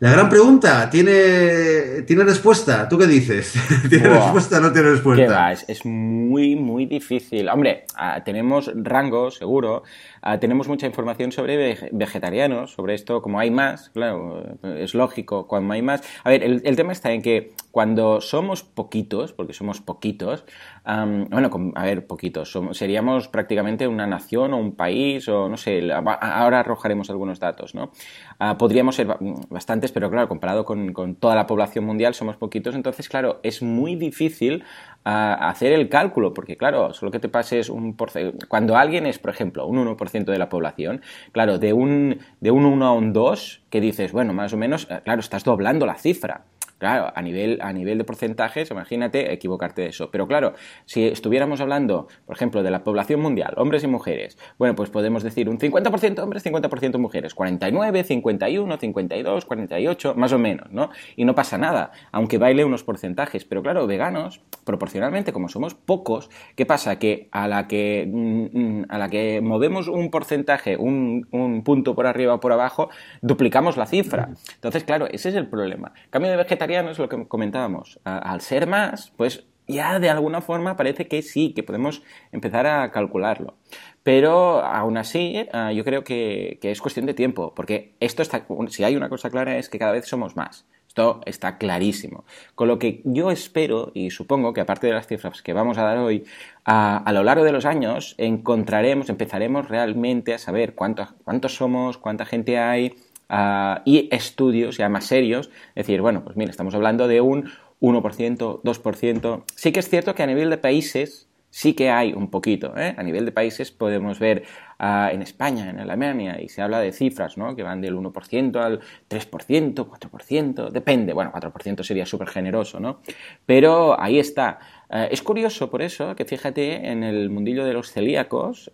la 0.00 0.10
gran 0.10 0.28
pregunta, 0.28 0.88
¿tiene, 0.88 2.02
¿tiene 2.06 2.24
respuesta? 2.24 2.88
¿Tú 2.88 2.96
qué 2.96 3.06
dices? 3.06 3.54
¿Tiene 3.88 4.08
wow. 4.08 4.16
respuesta 4.16 4.58
o 4.58 4.60
no 4.60 4.72
tiene 4.72 4.90
respuesta? 4.90 5.26
¿Qué 5.26 5.30
va? 5.30 5.52
Es, 5.52 5.64
es, 5.68 5.84
muy, 5.84 6.56
muy 6.56 6.86
difícil. 6.86 7.48
Hombre, 7.48 7.84
uh, 7.96 8.22
tenemos 8.24 8.70
rango, 8.74 9.30
seguro. 9.30 9.82
Uh, 10.22 10.38
tenemos 10.38 10.68
mucha 10.68 10.86
información 10.86 11.32
sobre 11.32 11.90
vegetarianos, 11.92 12.72
sobre 12.72 12.94
esto, 12.94 13.22
como 13.22 13.40
hay 13.40 13.50
más, 13.50 13.90
claro, 13.90 14.42
es 14.62 14.94
lógico, 14.94 15.46
cuando 15.46 15.74
hay 15.74 15.82
más. 15.82 16.02
A 16.24 16.30
ver, 16.30 16.42
el, 16.42 16.62
el 16.64 16.76
tema 16.76 16.92
está 16.92 17.12
en 17.12 17.22
que 17.22 17.52
cuando 17.70 18.20
somos 18.20 18.62
poquitos, 18.62 19.32
porque 19.32 19.52
somos 19.52 19.80
poquitos, 19.80 20.44
bueno, 20.84 21.72
a 21.76 21.84
ver, 21.84 22.06
poquitos, 22.06 22.52
seríamos 22.72 23.28
prácticamente 23.28 23.86
una 23.86 24.06
nación 24.06 24.52
o 24.54 24.56
un 24.56 24.74
país, 24.74 25.28
o 25.28 25.48
no 25.48 25.56
sé, 25.56 25.88
ahora 25.92 26.60
arrojaremos 26.60 27.10
algunos 27.10 27.38
datos, 27.38 27.74
¿no? 27.74 27.92
Uh, 28.40 28.56
podríamos 28.56 28.96
ser 28.96 29.06
bastantes, 29.48 29.92
pero 29.92 30.10
claro, 30.10 30.28
comparado 30.28 30.64
con, 30.64 30.92
con, 30.92 31.14
toda 31.14 31.34
la 31.34 31.46
población 31.46 31.84
mundial 31.84 32.14
somos 32.14 32.36
poquitos, 32.36 32.74
entonces, 32.74 33.08
claro, 33.08 33.38
es 33.42 33.62
muy 33.62 33.94
difícil 33.94 34.64
uh, 35.04 35.10
hacer 35.40 35.72
el 35.72 35.88
cálculo, 35.88 36.34
porque 36.34 36.56
claro, 36.56 36.92
solo 36.92 37.10
que 37.10 37.18
te 37.18 37.28
pases 37.28 37.68
un 37.68 37.94
porcentaje, 37.96 38.46
cuando 38.48 38.76
alguien 38.76 39.06
es, 39.06 39.18
por 39.18 39.30
ejemplo, 39.30 39.66
un 39.66 39.78
1% 39.78 40.24
de 40.24 40.38
la 40.38 40.48
población, 40.48 41.02
claro, 41.32 41.58
de 41.58 41.72
un, 41.72 42.20
de 42.40 42.50
un 42.50 42.64
1 42.64 42.86
a 42.86 42.92
un 42.92 43.12
2, 43.12 43.62
que 43.70 43.80
dices, 43.80 44.12
bueno, 44.12 44.32
más 44.32 44.52
o 44.52 44.56
menos, 44.56 44.86
eh, 44.90 45.00
claro, 45.04 45.20
estás 45.20 45.44
doblando 45.44 45.86
la 45.86 45.96
cifra. 45.96 46.44
Claro, 46.80 47.12
a 47.14 47.20
nivel, 47.20 47.58
a 47.60 47.74
nivel 47.74 47.98
de 47.98 48.04
porcentajes, 48.04 48.70
imagínate 48.70 49.34
equivocarte 49.34 49.82
de 49.82 49.88
eso. 49.88 50.10
Pero 50.10 50.26
claro, 50.26 50.54
si 50.86 51.04
estuviéramos 51.04 51.60
hablando, 51.60 52.08
por 52.24 52.34
ejemplo, 52.36 52.62
de 52.62 52.70
la 52.70 52.84
población 52.84 53.20
mundial, 53.20 53.52
hombres 53.58 53.84
y 53.84 53.86
mujeres, 53.86 54.38
bueno, 54.58 54.74
pues 54.74 54.88
podemos 54.88 55.22
decir 55.22 55.50
un 55.50 55.58
50% 55.58 56.20
hombres, 56.20 56.42
50% 56.42 56.96
mujeres, 56.96 57.34
49, 57.34 58.02
51, 58.02 58.78
52, 58.78 59.44
48, 59.44 60.14
más 60.14 60.32
o 60.32 60.38
menos, 60.38 60.72
¿no? 60.72 60.88
Y 61.16 61.26
no 61.26 61.34
pasa 61.34 61.58
nada, 61.58 61.92
aunque 62.12 62.38
baile 62.38 62.64
unos 62.64 62.82
porcentajes. 62.82 63.44
Pero 63.44 63.62
claro, 63.62 63.86
veganos, 63.86 64.40
proporcionalmente, 64.64 65.34
como 65.34 65.50
somos 65.50 65.74
pocos, 65.74 66.30
¿qué 66.56 66.64
pasa? 66.64 66.98
Que 66.98 67.28
a 67.30 67.46
la 67.46 67.68
que, 67.68 68.08
mm, 68.10 68.84
a 68.88 68.96
la 68.96 69.10
que 69.10 69.42
movemos 69.42 69.86
un 69.86 70.10
porcentaje, 70.10 70.78
un, 70.78 71.28
un 71.30 71.62
punto 71.62 71.94
por 71.94 72.06
arriba 72.06 72.32
o 72.32 72.40
por 72.40 72.54
abajo, 72.54 72.88
duplicamos 73.20 73.76
la 73.76 73.84
cifra. 73.84 74.30
Entonces, 74.54 74.84
claro, 74.84 75.08
ese 75.08 75.28
es 75.28 75.34
el 75.34 75.46
problema. 75.46 75.92
Cambio 76.08 76.30
de 76.30 76.38
vegetariano 76.38 76.69
es 76.70 76.98
lo 76.98 77.08
que 77.08 77.26
comentábamos. 77.26 78.00
Al 78.04 78.40
ser 78.40 78.66
más, 78.66 79.12
pues 79.16 79.44
ya 79.70 79.98
de 79.98 80.10
alguna 80.10 80.40
forma 80.40 80.76
parece 80.76 81.06
que 81.06 81.22
sí, 81.22 81.52
que 81.54 81.62
podemos 81.62 82.02
empezar 82.32 82.66
a 82.66 82.90
calcularlo. 82.90 83.54
Pero 84.02 84.64
aún 84.64 84.96
así, 84.96 85.46
yo 85.74 85.84
creo 85.84 86.04
que, 86.04 86.58
es 86.62 86.80
cuestión 86.80 87.06
de 87.06 87.14
tiempo, 87.14 87.54
porque 87.54 87.94
esto 88.00 88.22
está, 88.22 88.46
si 88.68 88.84
hay 88.84 88.96
una 88.96 89.08
cosa 89.08 89.30
clara 89.30 89.58
es 89.58 89.68
que 89.68 89.78
cada 89.78 89.92
vez 89.92 90.06
somos 90.06 90.36
más. 90.36 90.66
Esto 90.88 91.20
está 91.24 91.56
clarísimo. 91.56 92.24
Con 92.56 92.66
lo 92.66 92.80
que 92.80 93.00
yo 93.04 93.30
espero 93.30 93.92
y 93.94 94.10
supongo 94.10 94.52
que 94.52 94.60
aparte 94.60 94.88
de 94.88 94.92
las 94.92 95.06
cifras 95.06 95.40
que 95.40 95.52
vamos 95.52 95.78
a 95.78 95.84
dar 95.84 95.98
hoy, 95.98 96.24
a, 96.64 96.96
a 96.96 97.12
lo 97.12 97.22
largo 97.22 97.44
de 97.44 97.52
los 97.52 97.64
años 97.64 98.16
encontraremos, 98.18 99.08
empezaremos 99.08 99.68
realmente 99.68 100.34
a 100.34 100.38
saber 100.38 100.74
cuántos, 100.74 101.12
cuántos 101.22 101.54
somos, 101.54 101.96
cuánta 101.96 102.26
gente 102.26 102.58
hay, 102.58 102.96
Uh, 103.30 103.80
y 103.84 104.08
estudios 104.10 104.76
ya 104.76 104.88
más 104.88 105.04
serios, 105.04 105.50
decir, 105.76 106.00
bueno, 106.00 106.24
pues 106.24 106.36
mira, 106.36 106.50
estamos 106.50 106.74
hablando 106.74 107.06
de 107.06 107.20
un 107.20 107.48
1%, 107.80 108.62
2%. 108.62 109.44
Sí 109.54 109.70
que 109.72 109.80
es 109.80 109.88
cierto 109.88 110.16
que 110.16 110.24
a 110.24 110.26
nivel 110.26 110.50
de 110.50 110.58
países 110.58 111.29
sí 111.50 111.74
que 111.74 111.90
hay 111.90 112.12
un 112.12 112.30
poquito. 112.30 112.72
¿eh? 112.76 112.94
A 112.96 113.02
nivel 113.02 113.24
de 113.26 113.32
países 113.32 113.70
podemos 113.70 114.18
ver 114.18 114.44
uh, 114.78 115.12
en 115.12 115.20
España, 115.20 115.68
en 115.68 115.80
Alemania, 115.80 116.40
y 116.40 116.48
se 116.48 116.62
habla 116.62 116.78
de 116.80 116.92
cifras 116.92 117.36
¿no? 117.36 117.54
que 117.54 117.62
van 117.62 117.80
del 117.80 117.96
1% 117.96 118.56
al 118.56 118.80
3%, 119.08 119.74
4%, 119.74 120.70
depende. 120.70 121.12
Bueno, 121.12 121.32
4% 121.32 121.82
sería 121.82 122.06
súper 122.06 122.28
generoso, 122.28 122.80
¿no? 122.80 123.00
Pero 123.44 124.00
ahí 124.00 124.18
está. 124.18 124.60
Uh, 124.88 125.06
es 125.10 125.22
curioso 125.22 125.70
por 125.70 125.82
eso 125.82 126.16
que 126.16 126.24
fíjate 126.24 126.90
en 126.90 127.04
el 127.04 127.30
mundillo 127.30 127.64
de 127.64 127.72
los 127.72 127.92
celíacos 127.92 128.70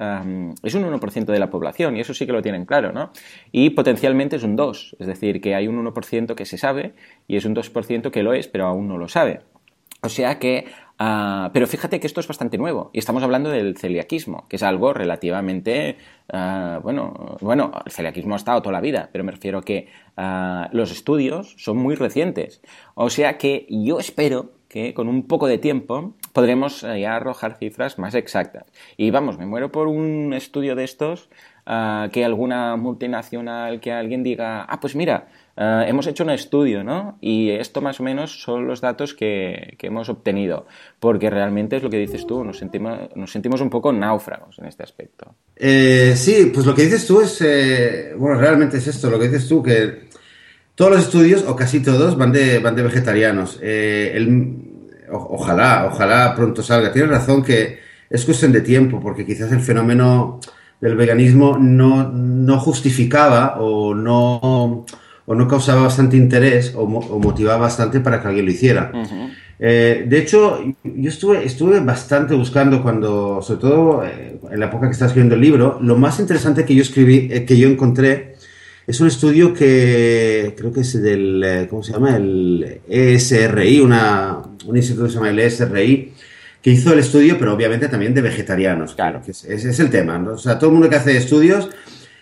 es 0.62 0.74
un 0.74 0.84
1% 0.84 1.24
de 1.24 1.38
la 1.38 1.50
población 1.50 1.96
y 1.96 2.00
eso 2.00 2.14
sí 2.14 2.26
que 2.26 2.32
lo 2.32 2.40
tienen 2.42 2.64
claro, 2.64 2.92
¿no? 2.92 3.10
Y 3.52 3.70
potencialmente 3.70 4.36
es 4.36 4.42
un 4.42 4.56
2, 4.56 4.96
es 4.98 5.06
decir, 5.06 5.40
que 5.40 5.54
hay 5.54 5.68
un 5.68 5.84
1% 5.84 6.34
que 6.34 6.46
se 6.46 6.56
sabe 6.56 6.94
y 7.28 7.36
es 7.36 7.44
un 7.44 7.54
2% 7.54 8.10
que 8.10 8.22
lo 8.22 8.32
es 8.32 8.48
pero 8.48 8.66
aún 8.66 8.88
no 8.88 8.96
lo 8.96 9.08
sabe. 9.08 9.40
O 10.06 10.08
sea 10.08 10.38
que, 10.38 10.66
uh, 11.00 11.50
pero 11.52 11.66
fíjate 11.66 11.98
que 11.98 12.06
esto 12.06 12.20
es 12.20 12.28
bastante 12.28 12.58
nuevo 12.58 12.90
y 12.92 13.00
estamos 13.00 13.24
hablando 13.24 13.50
del 13.50 13.76
celiaquismo, 13.76 14.46
que 14.48 14.54
es 14.54 14.62
algo 14.62 14.94
relativamente, 14.94 15.96
uh, 16.32 16.80
bueno, 16.80 17.36
bueno, 17.40 17.72
el 17.84 17.90
celiaquismo 17.90 18.34
ha 18.34 18.36
estado 18.36 18.62
toda 18.62 18.72
la 18.72 18.80
vida, 18.80 19.10
pero 19.10 19.24
me 19.24 19.32
refiero 19.32 19.58
a 19.58 19.64
que 19.64 19.88
uh, 20.16 20.68
los 20.70 20.92
estudios 20.92 21.56
son 21.58 21.78
muy 21.78 21.96
recientes. 21.96 22.62
O 22.94 23.10
sea 23.10 23.36
que 23.36 23.66
yo 23.68 23.98
espero 23.98 24.52
que 24.68 24.94
con 24.94 25.08
un 25.08 25.26
poco 25.26 25.48
de 25.48 25.58
tiempo 25.58 26.14
podremos 26.32 26.84
eh, 26.84 27.00
ya 27.00 27.16
arrojar 27.16 27.56
cifras 27.58 27.98
más 27.98 28.14
exactas. 28.14 28.64
Y 28.96 29.10
vamos, 29.10 29.38
me 29.38 29.46
muero 29.46 29.72
por 29.72 29.88
un 29.88 30.32
estudio 30.34 30.76
de 30.76 30.84
estos 30.84 31.28
que 32.12 32.24
alguna 32.24 32.76
multinacional, 32.76 33.80
que 33.80 33.90
alguien 33.90 34.22
diga, 34.22 34.62
ah, 34.62 34.78
pues 34.78 34.94
mira, 34.94 35.26
eh, 35.56 35.84
hemos 35.88 36.06
hecho 36.06 36.24
un 36.24 36.30
estudio, 36.30 36.84
¿no? 36.84 37.18
Y 37.20 37.50
esto 37.50 37.80
más 37.80 38.00
o 38.00 38.02
menos 38.02 38.42
son 38.42 38.66
los 38.66 38.80
datos 38.80 39.14
que, 39.14 39.74
que, 39.78 39.86
hemos 39.86 40.08
obtenido, 40.08 40.66
porque 41.00 41.30
realmente 41.30 41.76
es 41.76 41.82
lo 41.82 41.90
que 41.90 41.98
dices 41.98 42.26
tú, 42.26 42.44
nos 42.44 42.58
sentimos, 42.58 42.98
nos 43.14 43.30
sentimos 43.32 43.60
un 43.60 43.70
poco 43.70 43.92
náufragos 43.92 44.58
en 44.58 44.66
este 44.66 44.82
aspecto. 44.82 45.34
Eh, 45.56 46.14
sí, 46.16 46.50
pues 46.52 46.66
lo 46.66 46.74
que 46.74 46.82
dices 46.82 47.06
tú 47.06 47.20
es, 47.20 47.40
eh, 47.40 48.12
bueno, 48.16 48.38
realmente 48.38 48.78
es 48.78 48.86
esto, 48.86 49.10
lo 49.10 49.18
que 49.18 49.28
dices 49.28 49.48
tú, 49.48 49.62
que 49.62 50.06
todos 50.74 50.90
los 50.90 51.00
estudios, 51.00 51.44
o 51.48 51.56
casi 51.56 51.80
todos, 51.80 52.18
van 52.18 52.32
de, 52.32 52.58
van 52.58 52.76
de 52.76 52.82
vegetarianos. 52.82 53.58
El, 53.62 54.66
ojalá, 55.10 55.88
ojalá 55.90 56.34
pronto 56.34 56.62
salga. 56.62 56.92
Tienes 56.92 57.10
razón 57.10 57.42
que 57.42 57.78
es 58.10 58.24
cuestión 58.24 58.52
de 58.52 58.60
tiempo, 58.60 59.00
porque 59.00 59.24
quizás 59.24 59.50
el 59.52 59.60
fenómeno 59.60 60.40
del 60.80 60.96
veganismo 60.96 61.56
no, 61.58 62.10
no 62.10 62.58
justificaba 62.60 63.56
o 63.58 63.94
no, 63.94 64.84
o 65.26 65.34
no 65.34 65.48
causaba 65.48 65.82
bastante 65.82 66.16
interés 66.16 66.72
o, 66.74 66.86
motivaba 66.86 67.58
bastante 67.58 68.00
para 68.00 68.22
que 68.22 68.28
alguien 68.28 68.46
lo 68.46 68.52
hiciera. 68.52 68.92
Eh, 69.58 70.04
de 70.06 70.18
hecho, 70.18 70.60
yo 70.84 71.08
estuve, 71.08 71.44
estuve 71.44 71.80
bastante 71.80 72.34
buscando 72.34 72.82
cuando, 72.82 73.40
sobre 73.42 73.60
todo 73.60 74.04
eh, 74.04 74.38
en 74.50 74.60
la 74.60 74.66
época 74.66 74.86
que 74.86 74.92
estaba 74.92 75.08
escribiendo 75.08 75.34
el 75.34 75.40
libro, 75.40 75.78
lo 75.80 75.96
más 75.96 76.20
interesante 76.20 76.64
que 76.64 76.74
yo 76.74 76.82
escribí, 76.82 77.28
eh, 77.30 77.44
que 77.44 77.56
yo 77.56 77.68
encontré, 77.68 78.36
es 78.86 79.00
un 79.00 79.08
estudio 79.08 79.52
que 79.52 80.54
creo 80.56 80.72
que 80.72 80.80
es 80.80 81.02
del, 81.02 81.66
¿cómo 81.68 81.82
se 81.82 81.92
llama? 81.92 82.16
El 82.16 82.80
ESRI, 82.88 83.80
una, 83.80 84.42
un 84.64 84.76
instituto 84.76 85.06
que 85.06 85.10
se 85.10 85.16
llama 85.16 85.30
el 85.30 85.38
ESRI, 85.40 86.12
que 86.62 86.70
hizo 86.70 86.92
el 86.92 87.00
estudio, 87.00 87.36
pero 87.38 87.54
obviamente 87.54 87.88
también 87.88 88.14
de 88.14 88.20
vegetarianos. 88.20 88.94
Claro. 88.94 89.22
ese 89.26 89.54
es, 89.54 89.80
el 89.80 89.90
tema, 89.90 90.18
¿no? 90.18 90.32
O 90.32 90.38
sea, 90.38 90.58
todo 90.58 90.70
el 90.70 90.74
mundo 90.74 90.88
que 90.88 90.96
hace 90.96 91.16
estudios 91.16 91.70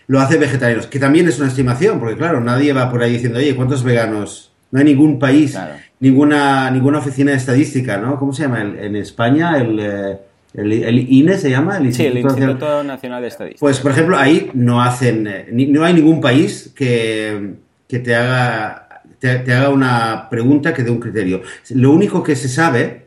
lo 0.07 0.21
hace 0.21 0.37
vegetarianos, 0.37 0.87
que 0.87 0.99
también 0.99 1.29
es 1.29 1.39
una 1.39 1.49
estimación, 1.49 1.99
porque 1.99 2.17
claro, 2.17 2.41
nadie 2.41 2.73
va 2.73 2.91
por 2.91 3.03
ahí 3.03 3.13
diciendo, 3.13 3.39
oye, 3.39 3.55
¿cuántos 3.55 3.83
veganos? 3.83 4.53
No 4.71 4.79
hay 4.81 4.85
ningún 4.87 5.19
país, 5.19 5.57
ninguna, 6.01 6.71
ninguna 6.71 6.99
oficina 6.99 7.31
de 7.31 7.37
estadística, 7.37 7.97
¿no? 7.97 8.19
¿Cómo 8.19 8.33
se 8.33 8.43
llama? 8.43 8.61
en 8.61 8.97
España, 8.97 9.57
el, 9.59 9.79
eh, 9.81 10.19
el, 10.55 11.13
INE 11.13 11.39
se 11.39 11.51
llama, 11.51 11.79
el 11.79 11.87
Instituto, 11.87 12.13
sí, 12.13 12.19
el 12.19 12.25
Instituto 12.25 12.85
Nacional... 12.85 13.23
de 13.23 13.29
Estadística. 13.29 13.61
Pues, 13.61 13.81
por 13.81 13.93
ejemplo, 13.93 14.19
ahí 14.19 14.51
no 14.55 14.83
hacen, 14.83 15.27
eh, 15.27 15.47
no 15.51 15.85
hay 15.85 15.95
ningún 15.95 16.21
país 16.21 16.73
que, 16.75 17.55
que 17.89 17.99
te 18.01 18.15
haga, 18.15 19.03
te, 19.19 19.37
te 19.37 19.53
haga 19.53 19.71
una 19.71 20.29
pregunta 20.29 20.75
que 20.75 20.83
dé 20.83 20.91
un 20.91 21.01
criterio. 21.01 21.43
Lo 21.71 21.93
único 21.93 22.23
que 22.23 22.35
se 22.35 22.49
sabe 22.49 23.05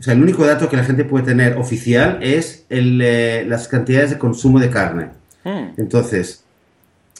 o 0.00 0.02
sea, 0.02 0.14
el 0.14 0.22
único 0.22 0.46
dato 0.46 0.70
que 0.70 0.78
la 0.78 0.84
gente 0.84 1.04
puede 1.04 1.26
tener 1.26 1.58
oficial 1.58 2.18
es 2.22 2.64
el, 2.70 3.02
eh, 3.02 3.44
las 3.46 3.68
cantidades 3.68 4.08
de 4.08 4.18
consumo 4.18 4.58
de 4.58 4.70
carne. 4.70 5.10
Hmm. 5.44 5.74
Entonces, 5.76 6.44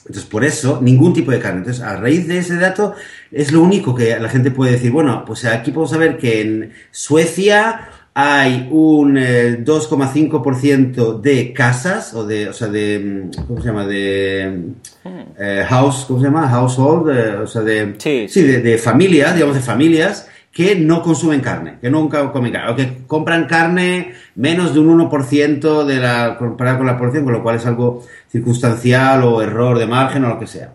entonces, 0.07 0.25
por 0.25 0.45
eso, 0.45 0.81
ningún 0.81 1.13
tipo 1.13 1.31
de 1.31 1.41
carne. 1.41 1.59
Entonces, 1.59 1.83
a 1.83 1.97
raíz 1.97 2.27
de 2.27 2.39
ese 2.39 2.57
dato, 2.57 2.95
es 3.31 3.53
lo 3.53 3.63
único 3.63 3.95
que 3.95 4.19
la 4.19 4.29
gente 4.29 4.51
puede 4.51 4.73
decir, 4.73 4.91
bueno, 4.91 5.25
pues 5.27 5.45
aquí 5.45 5.73
podemos 5.73 5.91
saber 5.91 6.17
que 6.17 6.41
en 6.41 6.73
Suecia 6.91 7.89
hay 8.15 8.67
un 8.71 9.17
2,5% 9.17 10.97
eh, 10.97 11.21
de 11.23 11.53
casas, 11.53 12.15
o 12.15 12.27
de, 12.27 12.49
o 12.49 12.53
sea, 12.53 12.69
de, 12.69 13.29
¿cómo 13.47 13.61
se 13.61 13.69
llama? 13.69 13.87
De 13.87 14.73
hmm. 15.05 15.21
eh, 15.39 15.65
house, 15.69 16.07
¿cómo 16.09 16.19
se 16.19 16.27
llama? 16.27 16.49
Household, 16.49 17.43
o 17.43 17.47
sea, 17.47 17.63
de, 17.63 17.95
sí, 17.99 18.27
sí. 18.29 18.43
de, 18.43 18.63
de 18.63 18.79
familias, 18.79 19.35
digamos, 19.35 19.55
de 19.55 19.63
familias, 19.63 20.29
que 20.53 20.75
no 20.75 21.03
consumen 21.03 21.41
carne, 21.41 21.79
que 21.81 21.91
nunca 21.91 22.33
comen 22.33 22.53
carne, 22.53 22.73
o 22.73 22.77
que 22.77 23.07
compran 23.07 23.47
carne 23.47 24.15
menos 24.35 24.75
de 24.75 24.81
un 24.81 24.99
1% 25.09 25.85
de 25.85 25.97
la, 25.97 26.37
comparado 26.39 26.79
con 26.79 26.87
la 26.87 26.99
población, 26.99 27.25
con 27.25 27.33
lo 27.33 27.43
cual 27.43 27.57
es 27.57 27.67
algo 27.67 28.05
circunstancial 28.31 29.23
o 29.23 29.43
error 29.43 29.79
de 29.79 29.87
margen 29.87 30.25
o 30.25 30.29
lo 30.29 30.39
que 30.39 30.49
sea. 30.49 30.73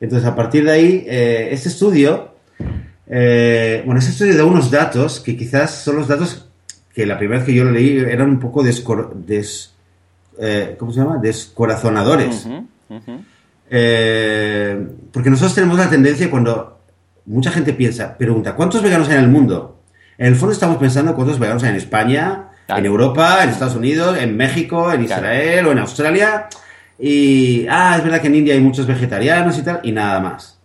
Entonces, 0.00 0.26
a 0.26 0.34
partir 0.34 0.64
de 0.64 0.72
ahí, 0.72 1.04
eh, 1.06 1.50
este 1.52 1.68
estudio, 1.68 2.34
eh, 3.06 3.82
bueno, 3.84 3.98
este 3.98 4.12
estudio 4.12 4.36
da 4.36 4.44
unos 4.44 4.70
datos 4.70 5.20
que 5.20 5.36
quizás 5.36 5.82
son 5.82 5.96
los 5.96 6.08
datos 6.08 6.46
que 6.94 7.04
la 7.04 7.18
primera 7.18 7.40
vez 7.40 7.46
que 7.46 7.54
yo 7.54 7.64
lo 7.64 7.72
leí 7.72 7.98
eran 7.98 8.30
un 8.30 8.40
poco 8.40 8.62
descor 8.62 9.14
des, 9.14 9.74
eh, 10.38 10.76
¿cómo 10.78 10.92
se 10.92 11.00
llama? 11.00 11.18
descorazonadores. 11.18 12.48
porque 15.12 15.30
nosotros 15.30 15.54
tenemos 15.54 15.78
la 15.78 15.90
tendencia 15.90 16.30
cuando 16.30 16.79
mucha 17.26 17.50
gente 17.50 17.72
piensa, 17.72 18.16
pregunta, 18.16 18.54
¿cuántos 18.54 18.82
veganos 18.82 19.08
hay 19.08 19.16
en 19.16 19.24
el 19.24 19.28
mundo? 19.28 19.82
En 20.18 20.26
el 20.26 20.36
fondo 20.36 20.52
estamos 20.52 20.76
pensando 20.76 21.14
cuántos 21.14 21.38
veganos 21.38 21.62
hay 21.62 21.70
en 21.70 21.76
España, 21.76 22.50
en 22.68 22.84
Europa, 22.84 23.42
en 23.42 23.50
Estados 23.50 23.74
Unidos, 23.74 24.18
en 24.18 24.36
México, 24.36 24.92
en 24.92 25.04
Israel 25.04 25.66
o 25.66 25.72
en 25.72 25.78
Australia. 25.78 26.48
Y, 26.98 27.66
ah, 27.68 27.94
es 27.96 28.04
verdad 28.04 28.20
que 28.20 28.26
en 28.26 28.34
India 28.34 28.54
hay 28.54 28.60
muchos 28.60 28.86
vegetarianos 28.86 29.58
y 29.58 29.62
tal, 29.62 29.80
y 29.82 29.92
nada 29.92 30.20
más. 30.20 30.58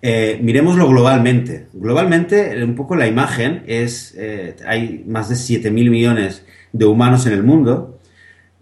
Eh, 0.00 0.38
miremoslo 0.42 0.88
globalmente. 0.88 1.68
Globalmente, 1.72 2.62
un 2.62 2.74
poco 2.74 2.96
la 2.96 3.06
imagen 3.06 3.62
es, 3.66 4.14
eh, 4.16 4.56
hay 4.66 5.04
más 5.06 5.28
de 5.28 5.34
7.000 5.34 5.90
millones 5.90 6.44
de 6.72 6.84
humanos 6.84 7.26
en 7.26 7.32
el 7.32 7.42
mundo. 7.42 8.00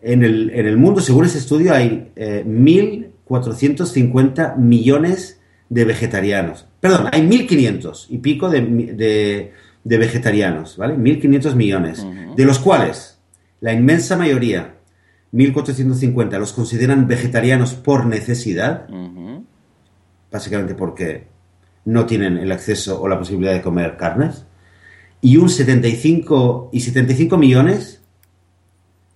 En 0.02 0.24
el, 0.24 0.50
en 0.50 0.66
el 0.66 0.76
mundo, 0.76 1.00
según 1.00 1.24
ese 1.24 1.38
estudio, 1.38 1.74
hay 1.74 2.10
eh, 2.16 2.44
1.450 2.46 4.56
millones 4.56 5.40
de 5.72 5.86
vegetarianos. 5.86 6.66
Perdón, 6.80 7.08
hay 7.12 7.22
1.500 7.22 8.06
y 8.10 8.18
pico 8.18 8.50
de, 8.50 9.52
vegetarianos, 9.84 10.76
¿vale? 10.76 10.96
1.500 10.96 11.54
millones, 11.54 12.06
de 12.36 12.44
los 12.44 12.58
cuales 12.58 13.18
la 13.60 13.72
inmensa 13.72 14.18
mayoría, 14.18 14.74
1.450, 15.32 16.38
los 16.38 16.52
consideran 16.52 17.08
vegetarianos 17.08 17.72
por 17.72 18.04
necesidad, 18.04 18.86
básicamente 20.30 20.74
porque 20.74 21.28
no 21.86 22.04
tienen 22.04 22.36
el 22.36 22.52
acceso 22.52 23.00
o 23.00 23.08
la 23.08 23.18
posibilidad 23.18 23.54
de 23.54 23.62
comer 23.62 23.96
carnes, 23.96 24.44
y 25.22 25.38
un 25.38 25.48
75 25.48 26.68
y 26.72 26.80
75 26.80 27.38
millones 27.38 28.02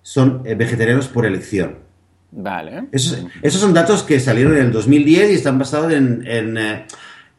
son 0.01 0.41
eh, 0.45 0.55
vegetarianos 0.55 1.07
por 1.07 1.27
elección. 1.27 1.86
Vale. 2.31 2.87
Esos, 2.91 3.25
son 3.43 3.73
datos 3.73 4.03
que 4.03 4.19
salieron 4.19 4.55
en 4.57 4.65
el 4.65 4.71
2010 4.71 5.31
y 5.31 5.33
están 5.33 5.57
basados 5.57 5.93
en, 5.93 6.23
eh, 6.27 6.85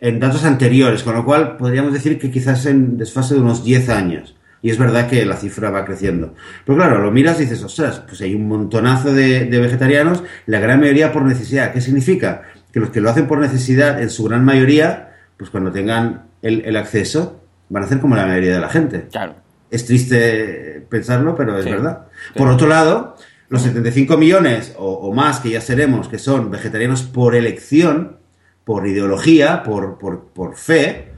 en, 0.01 0.21
datos 0.21 0.45
anteriores, 0.45 1.03
con 1.03 1.15
lo 1.15 1.25
cual 1.25 1.57
podríamos 1.57 1.93
decir 1.93 2.19
que 2.19 2.31
quizás 2.31 2.67
en 2.67 2.97
desfase 2.97 3.35
de 3.35 3.41
unos 3.41 3.65
10 3.65 3.89
años. 3.91 4.35
Y 4.61 4.71
es 4.71 4.79
verdad 4.79 5.09
que 5.09 5.25
la 5.25 5.37
cifra 5.37 5.71
va 5.71 5.85
creciendo. 5.85 6.35
Pero 6.65 6.77
claro, 6.79 7.01
lo 7.01 7.13
miras 7.13 7.39
y 7.39 7.45
dices, 7.45 7.63
ostras, 7.63 8.01
pues 8.01 8.21
hay 8.23 8.35
un 8.35 8.49
montonazo 8.49 9.13
de, 9.13 9.45
vegetarianos, 9.45 10.25
la 10.47 10.59
gran 10.59 10.81
mayoría 10.81 11.13
por 11.13 11.23
necesidad. 11.23 11.73
¿Qué 11.73 11.81
significa? 11.81 12.43
Que 12.73 12.81
los 12.81 12.91
que 12.91 13.01
lo 13.01 13.11
hacen 13.11 13.29
por 13.29 13.39
necesidad, 13.39 14.03
en 14.03 14.11
su 14.11 14.25
gran 14.25 14.45
mayoría, 14.45 15.17
pues 15.37 15.51
cuando 15.51 15.71
tengan 15.71 16.25
el, 16.43 16.77
acceso, 16.77 17.41
van 17.69 17.85
a 17.85 17.87
hacer 17.87 18.01
como 18.01 18.17
la 18.17 18.27
mayoría 18.27 18.55
de 18.55 18.61
la 18.61 18.69
gente. 18.69 19.07
Claro. 19.13 19.37
Es 19.71 19.87
triste 19.87 20.85
pensarlo, 20.89 21.37
pero 21.37 21.57
es 21.59 21.65
verdad. 21.65 22.07
Por 22.35 22.49
otro 22.49 22.67
lado, 22.67 23.17
los 23.49 23.63
75 23.63 24.17
millones 24.17 24.75
o, 24.79 25.13
más 25.13 25.41
que 25.41 25.51
ya 25.51 25.61
seremos, 25.61 26.09
que 26.09 26.19
son 26.19 26.51
vegetarianos 26.51 27.03
por 27.03 27.35
elección, 27.35 28.19
por 28.65 28.87
ideología, 28.87 29.63
por, 29.63 29.99
por, 29.99 30.57
fe, 30.57 31.13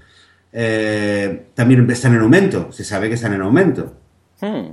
eh, 0.53 1.47
también 1.55 1.91
están 1.91 2.15
en 2.15 2.21
aumento. 2.21 2.71
Se 2.73 2.85
sabe 2.85 3.09
que 3.09 3.15
están 3.15 3.35
en 3.35 3.43
aumento. 3.43 3.97
Hmm. 4.41 4.73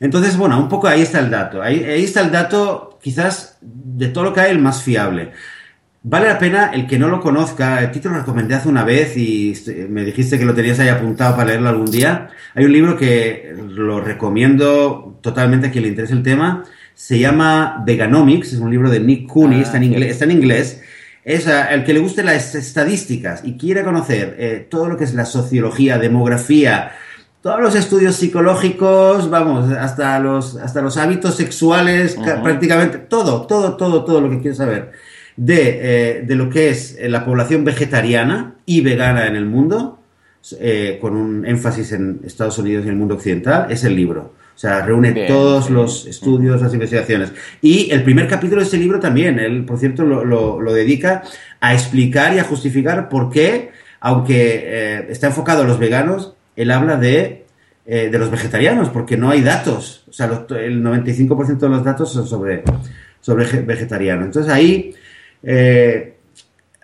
Entonces, 0.00 0.36
bueno, 0.36 0.58
un 0.58 0.68
poco 0.68 0.88
ahí 0.88 1.00
está 1.00 1.20
el 1.20 1.30
dato. 1.30 1.62
Ahí, 1.62 1.82
ahí, 1.84 2.04
está 2.04 2.20
el 2.20 2.30
dato, 2.30 2.98
quizás, 3.02 3.56
de 3.62 4.08
todo 4.08 4.24
lo 4.24 4.32
que 4.34 4.40
hay, 4.40 4.50
el 4.50 4.58
más 4.58 4.82
fiable. 4.82 5.32
Vale 6.08 6.28
la 6.28 6.38
pena 6.38 6.70
el 6.72 6.86
que 6.86 7.00
no 7.00 7.08
lo 7.08 7.20
conozca. 7.20 7.80
El 7.80 7.90
título 7.90 8.14
lo 8.14 8.20
recomendé 8.20 8.54
hace 8.54 8.68
una 8.68 8.84
vez 8.84 9.16
y 9.16 9.52
me 9.88 10.04
dijiste 10.04 10.38
que 10.38 10.44
lo 10.44 10.54
tenías 10.54 10.78
ahí 10.78 10.86
apuntado 10.86 11.34
para 11.34 11.48
leerlo 11.48 11.68
algún 11.68 11.90
día. 11.90 12.28
Hay 12.54 12.64
un 12.64 12.72
libro 12.72 12.96
que 12.96 13.52
lo 13.70 14.00
recomiendo 14.00 15.18
totalmente 15.20 15.66
a 15.66 15.70
quien 15.72 15.82
le 15.82 15.90
interese 15.90 16.12
el 16.12 16.22
tema. 16.22 16.62
Se 16.94 17.18
llama 17.18 17.82
Veganomics, 17.84 18.52
es 18.52 18.60
un 18.60 18.70
libro 18.70 18.88
de 18.88 19.00
Nick 19.00 19.26
Cooney, 19.26 19.62
está, 19.62 19.78
en 19.78 19.82
ah, 19.82 19.86
inglés, 19.86 20.10
está 20.12 20.26
en 20.26 20.30
inglés. 20.30 20.80
Es 21.24 21.48
el 21.48 21.82
que 21.82 21.92
le 21.92 21.98
guste 21.98 22.22
las 22.22 22.54
estadísticas 22.54 23.40
y 23.42 23.56
quiere 23.56 23.82
conocer 23.82 24.36
eh, 24.38 24.64
todo 24.70 24.88
lo 24.88 24.96
que 24.96 25.02
es 25.02 25.12
la 25.12 25.24
sociología, 25.24 25.98
demografía, 25.98 26.92
todos 27.42 27.60
los 27.60 27.74
estudios 27.74 28.14
psicológicos, 28.14 29.28
vamos, 29.28 29.72
hasta 29.72 30.20
los, 30.20 30.54
hasta 30.54 30.82
los 30.82 30.98
hábitos 30.98 31.34
sexuales, 31.34 32.16
prácticamente 32.44 32.98
todo, 32.98 33.44
todo, 33.44 33.76
todo, 33.76 34.04
todo 34.04 34.20
lo 34.20 34.30
que 34.30 34.38
quiere 34.38 34.54
saber 34.54 34.92
de, 35.36 36.18
eh, 36.18 36.22
de 36.22 36.34
lo 36.34 36.48
que 36.48 36.70
es 36.70 36.96
eh, 36.98 37.08
la 37.08 37.24
población 37.24 37.64
vegetariana 37.64 38.54
y 38.64 38.80
vegana 38.80 39.26
en 39.26 39.36
el 39.36 39.44
mundo, 39.44 40.00
eh, 40.58 40.98
con 41.00 41.16
un 41.16 41.44
énfasis 41.44 41.92
en 41.92 42.20
Estados 42.24 42.58
Unidos 42.58 42.86
y 42.86 42.88
el 42.88 42.96
mundo 42.96 43.14
occidental, 43.14 43.70
es 43.70 43.84
el 43.84 43.94
libro. 43.94 44.32
O 44.54 44.58
sea, 44.58 44.80
reúne 44.80 45.26
todos 45.26 45.68
los 45.68 46.06
estudios, 46.06 46.62
las 46.62 46.72
investigaciones. 46.72 47.30
Y 47.60 47.90
el 47.90 48.02
primer 48.02 48.26
capítulo 48.26 48.62
de 48.62 48.66
ese 48.66 48.78
libro 48.78 48.98
también, 48.98 49.38
él, 49.38 49.66
por 49.66 49.78
cierto, 49.78 50.02
lo, 50.04 50.24
lo, 50.24 50.72
dedica 50.72 51.24
a 51.60 51.74
explicar 51.74 52.34
y 52.34 52.38
a 52.38 52.44
justificar 52.44 53.10
por 53.10 53.28
qué, 53.28 53.72
aunque 54.00 55.04
está 55.10 55.26
enfocado 55.26 55.62
a 55.62 55.66
los 55.66 55.78
veganos, 55.78 56.36
él 56.54 56.70
habla 56.70 56.96
de, 56.96 57.44
de 57.84 58.18
los 58.18 58.30
vegetarianos, 58.30 58.88
porque 58.88 59.18
no 59.18 59.28
hay 59.28 59.42
datos. 59.42 60.04
O 60.08 60.12
sea, 60.14 60.46
el 60.58 60.82
95% 60.82 61.58
de 61.58 61.68
los 61.68 61.84
datos 61.84 62.10
son 62.10 62.26
sobre, 62.26 62.62
sobre 63.20 63.60
vegetarianos. 63.60 64.24
Entonces 64.24 64.50
ahí 64.50 64.94
eh, 65.48 66.16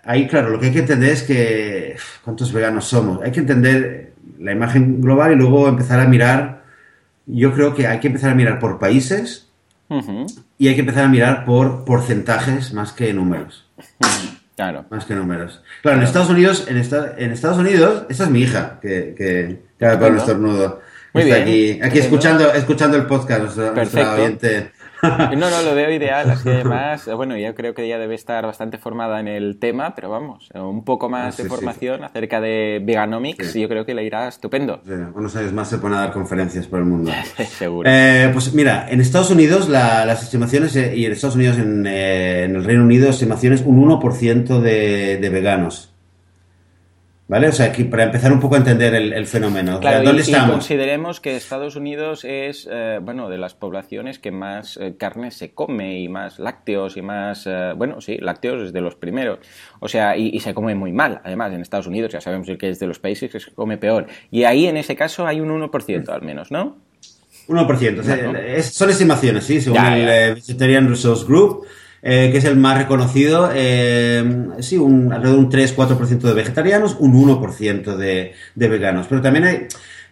ahí, 0.03 0.27
claro, 0.27 0.49
lo 0.49 0.59
que 0.59 0.67
hay 0.67 0.71
que 0.71 0.79
entender 0.79 1.11
es 1.11 1.23
que 1.23 1.97
cuántos 2.23 2.53
veganos 2.53 2.85
somos. 2.85 3.21
Hay 3.21 3.31
que 3.31 3.41
entender 3.41 4.13
la 4.39 4.53
imagen 4.53 5.01
global 5.01 5.33
y 5.33 5.35
luego 5.35 5.67
empezar 5.67 5.99
a 5.99 6.07
mirar. 6.07 6.63
Yo 7.25 7.53
creo 7.53 7.75
que 7.75 7.87
hay 7.87 7.99
que 7.99 8.07
empezar 8.07 8.31
a 8.31 8.35
mirar 8.35 8.59
por 8.59 8.79
países 8.79 9.49
y 10.57 10.67
hay 10.67 10.75
que 10.75 10.79
empezar 10.79 11.03
a 11.03 11.07
mirar 11.09 11.45
por 11.45 11.83
porcentajes 11.85 12.73
más 12.73 12.93
que 12.93 13.13
números. 13.13 13.69
Claro. 14.55 14.85
Más 14.91 15.05
que 15.05 15.15
números. 15.15 15.63
Claro, 15.81 15.97
en 15.97 16.03
Estados 16.03 16.29
Unidos, 16.29 16.67
en, 16.69 16.77
en 16.77 17.31
Estados 17.31 17.57
Unidos, 17.57 18.05
esta 18.07 18.25
es 18.25 18.29
mi 18.29 18.41
hija, 18.41 18.77
que, 18.83 19.15
que, 19.17 19.63
que 19.79 19.85
para 19.85 20.07
el 20.09 20.17
estornudo. 20.17 20.79
Muy 21.11 21.23
Está 21.23 21.37
bien. 21.37 21.47
aquí, 21.47 21.81
aquí 21.81 21.97
escuchando, 21.97 22.53
escuchando 22.53 22.95
el 22.97 23.07
podcast, 23.07 23.57
nuestra, 23.57 24.13
oyente 24.13 24.71
No, 25.33 25.49
no, 25.49 25.61
lo 25.61 25.75
veo 25.75 25.91
ideal. 25.91 26.29
Así 26.29 26.49
además, 26.49 27.09
bueno, 27.15 27.37
yo 27.37 27.53
creo 27.55 27.73
que 27.73 27.83
ella 27.85 27.97
debe 27.97 28.15
estar 28.15 28.45
bastante 28.45 28.77
formada 28.77 29.19
en 29.19 29.27
el 29.27 29.59
tema, 29.59 29.93
pero 29.95 30.09
vamos, 30.09 30.49
un 30.53 30.83
poco 30.83 31.09
más 31.09 31.37
de 31.37 31.45
formación 31.45 32.03
acerca 32.03 32.39
de 32.39 32.81
Veganomics, 32.83 33.53
yo 33.53 33.67
creo 33.67 33.85
que 33.85 33.93
le 33.93 34.03
irá 34.03 34.27
estupendo. 34.27 34.81
unos 35.15 35.35
años 35.35 35.53
más 35.53 35.69
se 35.69 35.77
pone 35.77 35.95
a 35.95 35.99
dar 35.99 36.13
conferencias 36.13 36.67
por 36.67 36.79
el 36.79 36.85
mundo. 36.85 37.11
Seguro. 37.47 37.89
Eh, 37.89 38.29
pues 38.31 38.53
mira, 38.53 38.87
en 38.89 39.01
Estados 39.01 39.31
Unidos 39.31 39.69
las 39.69 40.23
estimaciones, 40.23 40.75
eh, 40.75 40.93
y 40.95 41.05
en 41.05 41.11
Estados 41.11 41.35
Unidos, 41.35 41.57
en, 41.57 41.85
eh, 41.85 42.43
en, 42.43 42.55
el 42.55 42.63
Reino 42.63 42.83
Unido, 42.83 43.09
estimaciones 43.09 43.61
un 43.61 43.83
1% 43.85 44.59
de, 44.59 45.17
de 45.17 45.29
veganos. 45.29 45.92
¿Vale? 47.33 47.47
O 47.47 47.51
sea, 47.51 47.65
aquí 47.65 47.83
para 47.85 48.03
empezar 48.03 48.31
un 48.31 48.39
poco 48.39 48.53
a 48.53 48.59
entender 48.59 48.93
el, 48.93 49.25
fenómeno. 49.25 49.79
Claro, 49.79 50.03
¿Dónde 50.03 50.21
estamos? 50.21 50.51
consideremos 50.51 51.19
que 51.19 51.35
Estados 51.35 51.75
Unidos 51.75 52.23
es, 52.25 52.69
eh, 52.71 52.99
bueno, 53.01 53.27
de 53.27 53.39
las 53.39 53.55
poblaciones 53.55 54.19
que 54.19 54.29
más 54.29 54.77
eh, 54.77 54.93
carne 54.99 55.31
se 55.31 55.51
come 55.51 55.99
y 55.99 56.07
más 56.09 56.37
lácteos 56.37 56.95
y 56.95 57.01
más, 57.01 57.47
eh, 57.47 57.73
bueno, 57.75 58.01
sí, 58.01 58.19
lácteos 58.19 58.67
es 58.67 58.71
de 58.71 58.81
los 58.81 58.93
primeros. 58.93 59.39
O 59.79 59.87
sea, 59.87 60.15
y, 60.15 60.39
se 60.41 60.53
come 60.53 60.75
muy 60.75 60.93
mal. 60.93 61.21
Además, 61.23 61.51
en 61.53 61.61
Estados 61.61 61.87
Unidos 61.87 62.11
ya 62.11 62.21
sabemos 62.21 62.47
que 62.55 62.69
es 62.69 62.77
de 62.77 62.85
los 62.85 62.99
países 62.99 63.31
que 63.31 63.39
se 63.39 63.51
come 63.51 63.79
peor. 63.79 64.05
Y 64.29 64.43
ahí, 64.43 64.67
en 64.67 64.77
ese 64.77 64.95
caso, 64.95 65.25
hay 65.25 65.41
un 65.41 65.49
1% 65.49 66.09
al 66.09 66.21
menos, 66.21 66.51
¿no? 66.51 66.77
1%. 67.47 68.61
son 68.61 68.89
estimaciones, 68.91 69.43
sí, 69.43 69.59
según 69.59 69.83
el 69.83 70.35
Vegetarian 70.35 70.87
Resource 70.87 71.25
Group. 71.25 71.65
Eh, 72.05 72.31
que 72.33 72.39
es 72.39 72.43
el 72.43 72.57
más 72.57 72.77
reconocido, 72.77 73.49
eh, 73.55 74.49
sí, 74.59 74.77
un, 74.77 75.13
alrededor 75.13 75.39
de 75.39 75.45
un 75.45 75.49
3-4% 75.49 76.19
de 76.19 76.33
vegetarianos, 76.33 76.97
un 76.99 77.13
1% 77.13 77.95
de, 77.95 78.33
de 78.55 78.67
veganos. 78.67 79.07
Pero 79.07 79.21
también 79.21 79.45
hay, 79.45 79.67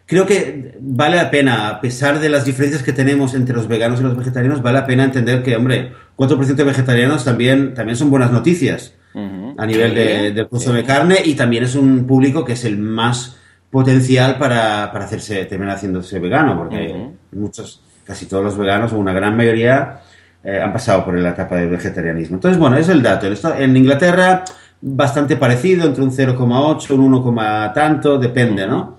creo 0.05 0.25
que 0.25 0.77
vale 0.79 1.17
la 1.17 1.29
pena, 1.29 1.67
a 1.67 1.81
pesar 1.81 2.21
de 2.21 2.29
las 2.29 2.45
diferencias 2.45 2.81
que 2.81 2.93
tenemos 2.93 3.33
entre 3.33 3.53
los 3.53 3.67
veganos 3.67 3.99
y 3.99 4.03
los 4.03 4.15
vegetarianos, 4.15 4.61
vale 4.61 4.79
la 4.79 4.85
pena 4.85 5.03
entender 5.03 5.43
que, 5.43 5.57
hombre, 5.57 5.91
4% 6.15 6.55
de 6.55 6.63
vegetarianos 6.63 7.25
también, 7.25 7.73
también 7.73 7.97
son 7.97 8.09
buenas 8.09 8.31
noticias 8.31 8.93
a 9.13 9.65
nivel 9.65 9.93
de, 9.93 10.31
del 10.31 10.47
consumo 10.47 10.75
de 10.75 10.85
carne 10.85 11.17
y 11.25 11.35
también 11.35 11.65
es 11.65 11.75
un 11.75 12.07
público 12.07 12.45
que 12.45 12.53
es 12.53 12.63
el 12.63 12.77
más 12.77 13.35
potencial 13.69 14.37
para, 14.37 14.93
para 14.93 15.03
hacerse, 15.03 15.43
terminar 15.43 15.75
haciéndose 15.75 16.19
vegano, 16.19 16.57
porque 16.57 17.09
muchos, 17.33 17.81
casi 18.05 18.27
todos 18.27 18.45
los 18.45 18.57
veganos, 18.57 18.93
o 18.93 18.97
una 18.97 19.11
gran 19.11 19.35
mayoría, 19.35 19.99
eh, 20.43 20.59
han 20.59 20.73
pasado 20.73 21.05
por 21.05 21.17
la 21.17 21.29
etapa 21.29 21.57
del 21.57 21.69
vegetarianismo. 21.69 22.37
Entonces, 22.37 22.59
bueno, 22.59 22.77
es 22.77 22.89
el 22.89 23.01
dato. 23.01 23.27
En 23.57 23.77
Inglaterra, 23.77 24.43
bastante 24.81 25.35
parecido, 25.35 25.85
entre 25.85 26.03
un 26.03 26.11
0,8, 26.11 26.91
un 26.91 27.01
1, 27.01 27.71
tanto, 27.73 28.17
depende, 28.17 28.65
¿no? 28.65 28.97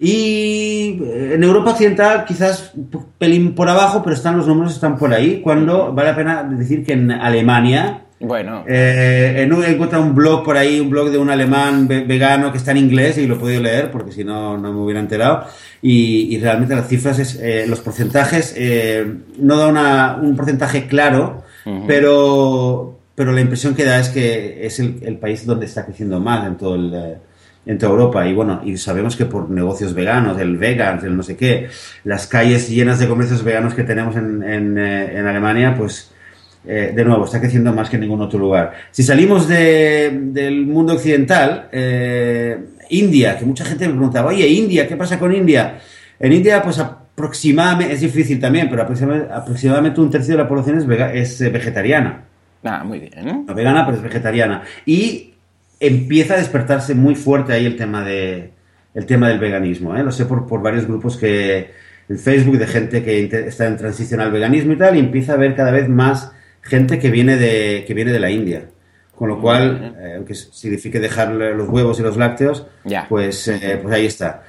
Y 0.00 0.98
eh, 1.04 1.34
en 1.34 1.44
Europa 1.44 1.70
Occidental 1.70 2.24
quizás 2.24 2.72
pelín 3.18 3.54
por 3.54 3.68
abajo, 3.68 4.02
pero 4.02 4.16
están 4.16 4.36
los 4.36 4.48
números 4.48 4.74
están 4.74 4.98
por 4.98 5.14
ahí, 5.14 5.40
cuando 5.40 5.92
vale 5.92 6.10
la 6.10 6.16
pena 6.16 6.42
decir 6.42 6.84
que 6.84 6.94
en 6.94 7.12
Alemania 7.12 8.01
bueno. 8.22 8.64
Eh, 8.68 9.34
he 9.36 9.72
encontrado 9.72 10.04
un 10.04 10.14
blog 10.14 10.44
por 10.44 10.56
ahí, 10.56 10.80
un 10.80 10.90
blog 10.90 11.10
de 11.10 11.18
un 11.18 11.30
alemán 11.30 11.86
vegano 11.88 12.50
que 12.52 12.58
está 12.58 12.70
en 12.70 12.78
inglés 12.78 13.18
y 13.18 13.26
lo 13.26 13.34
he 13.34 13.38
podido 13.38 13.60
leer 13.60 13.90
porque 13.90 14.12
si 14.12 14.24
no, 14.24 14.56
no 14.56 14.72
me 14.72 14.80
hubiera 14.80 15.00
enterado. 15.00 15.46
Y, 15.82 16.38
realmente 16.38 16.74
las 16.74 16.88
cifras, 16.88 17.18
es, 17.18 17.38
eh, 17.40 17.66
los 17.66 17.80
porcentajes, 17.80 18.54
eh, 18.56 19.04
no 19.38 19.56
da 19.56 19.66
una, 19.66 20.18
un 20.22 20.36
porcentaje 20.36 20.86
claro, 20.86 21.42
pero, 21.86 22.98
pero 23.14 23.32
la 23.32 23.40
impresión 23.40 23.74
que 23.74 23.84
da 23.84 23.98
es 23.98 24.08
que 24.08 24.66
es 24.66 24.80
el, 24.80 25.00
el 25.02 25.18
país 25.18 25.44
donde 25.44 25.66
está 25.66 25.84
creciendo 25.84 26.20
más 26.20 26.46
en 26.46 26.56
todo 26.56 26.74
el 26.76 27.18
en 27.66 27.78
toda 27.78 27.92
Europa. 27.92 28.26
Y 28.26 28.34
bueno, 28.34 28.60
y 28.64 28.76
sabemos 28.76 29.16
que 29.16 29.26
por 29.26 29.50
negocios 29.50 29.94
veganos, 29.94 30.38
el 30.38 30.56
vegans, 30.56 31.04
el 31.04 31.16
no 31.16 31.22
sé 31.22 31.36
qué, 31.36 31.68
las 32.04 32.26
calles 32.26 32.68
llenas 32.68 32.98
de 32.98 33.08
comercios 33.08 33.42
veganos 33.44 33.74
que 33.74 33.84
tenemos 33.84 34.16
en, 34.16 34.42
en, 34.42 34.78
eh, 34.78 35.18
en 35.18 35.26
Alemania, 35.26 35.74
pues 35.76 36.11
eh, 36.64 36.92
de 36.94 37.04
nuevo, 37.04 37.24
está 37.24 37.40
creciendo 37.40 37.72
más 37.72 37.90
que 37.90 37.96
en 37.96 38.02
ningún 38.02 38.20
otro 38.20 38.38
lugar. 38.38 38.72
Si 38.90 39.02
salimos 39.02 39.48
del 39.48 40.66
mundo 40.66 40.94
occidental, 40.94 41.68
eh, 41.72 42.56
India, 42.90 43.36
que 43.36 43.44
mucha 43.44 43.64
gente 43.64 43.86
me 43.88 43.94
preguntaba, 43.94 44.30
oye, 44.30 44.46
India, 44.46 44.86
¿qué 44.86 44.96
pasa 44.96 45.18
con 45.18 45.34
India? 45.34 45.80
En 46.20 46.32
India, 46.32 46.62
pues 46.62 46.78
aproximadamente, 46.78 47.94
es 47.94 48.00
difícil 48.00 48.38
también, 48.38 48.68
pero 48.70 48.82
aproximadamente, 48.82 50.00
un 50.00 50.10
tercio 50.10 50.36
de 50.36 50.42
la 50.42 50.48
población 50.48 50.78
es, 51.14 51.40
eh, 51.40 51.50
vegetariana. 51.50 52.24
Ah, 52.62 52.84
muy 52.84 53.00
bien. 53.00 53.44
No 53.46 53.54
vegana, 53.54 53.84
pero 53.84 53.96
es 53.96 54.02
vegetariana. 54.04 54.62
Y 54.86 55.34
empieza 55.80 56.34
a 56.34 56.36
despertarse 56.36 56.94
muy 56.94 57.16
fuerte 57.16 57.52
ahí 57.52 57.66
el 57.66 57.76
tema 57.76 58.04
de 58.04 58.52
el 58.94 59.06
tema 59.06 59.28
del 59.28 59.38
veganismo. 59.38 59.94
Lo 59.94 60.12
sé 60.12 60.26
por, 60.26 60.46
por 60.46 60.62
varios 60.62 60.86
grupos 60.86 61.16
que 61.16 61.70
en 62.08 62.18
Facebook 62.18 62.58
de 62.58 62.66
gente 62.66 63.02
que 63.02 63.24
está 63.46 63.66
en 63.66 63.78
transición 63.78 64.20
al 64.20 64.30
veganismo 64.30 64.74
y 64.74 64.76
tal, 64.76 64.96
y 64.96 65.00
empieza 65.00 65.32
a 65.32 65.36
ver 65.36 65.56
cada 65.56 65.70
vez 65.70 65.88
más 65.88 66.32
gente 66.62 66.98
que 66.98 67.10
viene 67.10 67.36
de, 67.36 67.84
que 67.86 67.94
viene 67.94 68.12
de 68.12 68.20
la 68.20 68.30
India. 68.30 68.68
Con 69.14 69.28
lo 69.28 69.40
cual, 69.40 69.94
eh, 70.00 70.14
aunque 70.16 70.34
signifique 70.34 70.98
dejar 70.98 71.30
los 71.32 71.68
huevos 71.68 72.00
y 72.00 72.02
los 72.02 72.16
lácteos, 72.16 72.66
pues, 73.08 73.46
eh, 73.46 73.78
pues 73.80 73.94
ahí 73.94 74.06
está. 74.06 74.42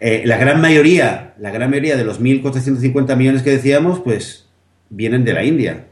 Eh, 0.00 0.22
la 0.24 0.38
gran 0.38 0.60
mayoría, 0.60 1.34
la 1.38 1.50
gran 1.50 1.70
mayoría 1.70 1.96
de 1.96 2.04
los 2.04 2.20
1.450 2.20 3.14
millones 3.16 3.42
que 3.42 3.50
decíamos, 3.50 4.00
pues 4.00 4.48
vienen 4.88 5.24
de 5.24 5.34
la 5.34 5.44
India. 5.44 5.84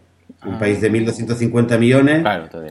Un 0.44 0.54
ah. 0.54 0.58
país 0.58 0.80
de 0.80 0.90
1.250 0.90 1.78
millones, 1.78 2.24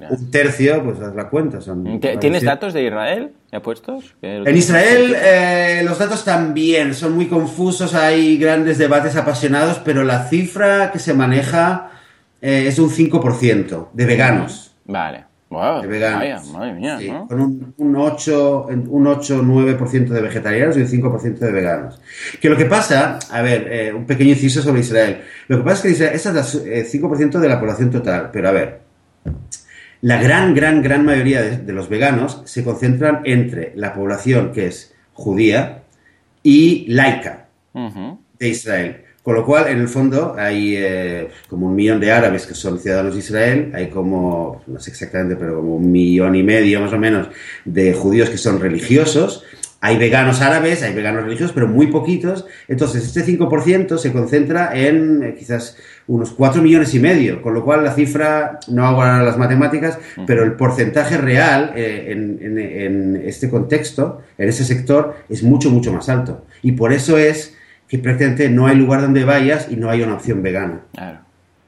un 0.10 0.32
tercio, 0.32 0.84
pues 0.84 1.00
haz 1.00 1.16
la 1.16 1.30
cuenta. 1.30 1.62
Son, 1.62 2.00
¿Tienes 2.00 2.44
datos 2.44 2.74
de 2.74 2.84
Israel 2.84 3.32
ya 3.52 3.62
puestos? 3.62 4.16
En 4.22 4.58
Israel 4.58 5.86
los 5.86 6.00
datos 6.00 6.26
también 6.26 6.96
son 6.96 7.14
muy 7.14 7.28
confusos, 7.28 7.94
hay 7.94 8.38
grandes 8.38 8.80
debates 8.80 9.16
apasionados, 9.16 9.80
pero 9.86 10.04
la 10.04 10.26
cifra 10.26 10.92
que 10.92 11.00
se 11.00 11.14
maneja 11.14 11.92
eh, 12.42 12.66
es 12.68 12.80
un 12.80 12.90
5% 12.90 13.90
de 13.94 14.06
veganos. 14.06 14.76
Vale. 14.86 15.26
de 15.82 15.88
veganos. 15.88 16.52
madre 16.52 16.74
mía, 16.74 17.00
Con 17.28 17.42
un, 17.42 17.74
un 17.78 17.96
8, 17.96 18.68
un 18.70 18.98
9% 18.98 20.08
de 20.08 20.22
vegetarianos 20.22 20.78
y 20.78 20.82
un 20.82 20.88
5% 20.88 21.40
de 21.40 21.52
veganos. 21.52 22.02
Que 22.40 22.50
lo 22.50 22.58
que 22.58 22.66
pasa, 22.66 23.20
a 23.32 23.42
ver, 23.42 23.68
eh, 23.72 23.94
un 23.94 24.06
pequeño 24.06 24.32
inciso 24.32 24.62
sobre 24.62 24.82
Israel. 24.82 25.22
Lo 25.48 25.58
que 25.58 25.64
pasa 25.64 25.76
es 25.76 25.82
que 25.82 25.90
Israel, 25.90 26.16
es 26.16 26.56
el 26.94 27.02
5% 27.02 27.40
de 27.40 27.50
la 27.50 27.60
población 27.60 27.90
total, 27.90 28.30
pero 28.32 28.50
a 28.50 28.52
ver, 28.52 28.82
la 30.02 30.22
gran, 30.22 30.54
gran, 30.54 30.82
gran 30.82 31.04
mayoría 31.04 31.42
de, 31.42 31.74
los 31.74 31.90
veganos 31.90 32.42
se 32.46 32.64
concentran 32.64 33.22
entre 33.26 33.74
la 33.76 33.94
población 33.94 34.52
que 34.54 34.68
es 34.68 34.96
judía 35.14 35.84
y 36.42 36.86
laica 36.88 37.48
de 37.74 38.48
Israel. 38.48 39.04
Con 39.30 39.36
lo 39.36 39.46
cual, 39.46 39.68
en 39.68 39.78
el 39.78 39.88
fondo, 39.88 40.36
hay 40.40 40.74
eh, 40.76 41.28
como 41.48 41.68
un 41.68 41.76
millón 41.76 42.00
de 42.00 42.12
árabes 42.12 42.48
que 42.48 42.56
son 42.56 42.80
ciudadanos 42.80 43.14
de 43.14 43.20
Israel, 43.20 43.72
hay 43.76 43.92
como, 43.92 44.64
no 44.66 44.80
sé 44.80 44.90
exactamente, 44.90 45.36
pero 45.36 45.58
como 45.58 45.76
un 45.76 45.92
millón 45.92 46.34
y 46.34 46.42
medio 46.42 46.82
más 46.82 46.92
o 46.94 46.98
menos 46.98 47.28
de 47.64 47.94
judíos 47.94 48.32
que 48.32 48.40
son 48.40 48.60
religiosos. 48.60 49.44
Hay 49.82 50.00
veganos 50.00 50.42
árabes, 50.42 50.82
hay 50.82 50.96
veganos 50.96 51.26
religiosos, 51.26 51.54
pero 51.54 51.68
muy 51.68 51.92
poquitos. 51.92 52.48
Entonces, 52.68 53.06
este 53.06 53.24
5% 53.24 54.00
se 54.00 54.12
concentra 54.12 54.76
en 54.76 55.22
eh, 55.22 55.36
quizás 55.38 55.78
unos 56.08 56.32
4 56.32 56.64
millones 56.64 56.96
y 56.96 57.00
medio, 57.00 57.44
con 57.44 57.54
lo 57.54 57.64
cual 57.64 57.84
la 57.84 57.94
cifra, 57.94 58.60
no 58.68 58.88
hago 58.88 59.04
ahora 59.04 59.22
las 59.22 59.38
matemáticas, 59.38 60.00
pero 60.26 60.44
el 60.44 60.54
porcentaje 60.54 61.18
real 61.18 61.74
eh, 61.76 62.14
en, 62.14 62.58
en 62.58 63.22
este 63.24 63.48
contexto, 63.48 64.24
en 64.40 64.50
ese 64.50 64.66
sector, 64.66 65.18
es 65.30 65.44
mucho, 65.44 65.70
mucho 65.70 65.94
más 65.94 66.10
alto. 66.10 66.48
Y 66.64 66.72
por 66.72 66.92
eso 66.92 67.20
es 67.20 67.59
que 67.90 67.98
prácticamente 67.98 68.50
no 68.50 68.68
hay 68.68 68.78
lugar 68.78 69.02
donde 69.02 69.26
vayas 69.26 69.68
y 69.70 69.76
no 69.76 69.90
hay 69.90 70.04
una 70.04 70.14
opción 70.14 70.44
vegana. 70.44 70.82
Claro, 70.94 71.20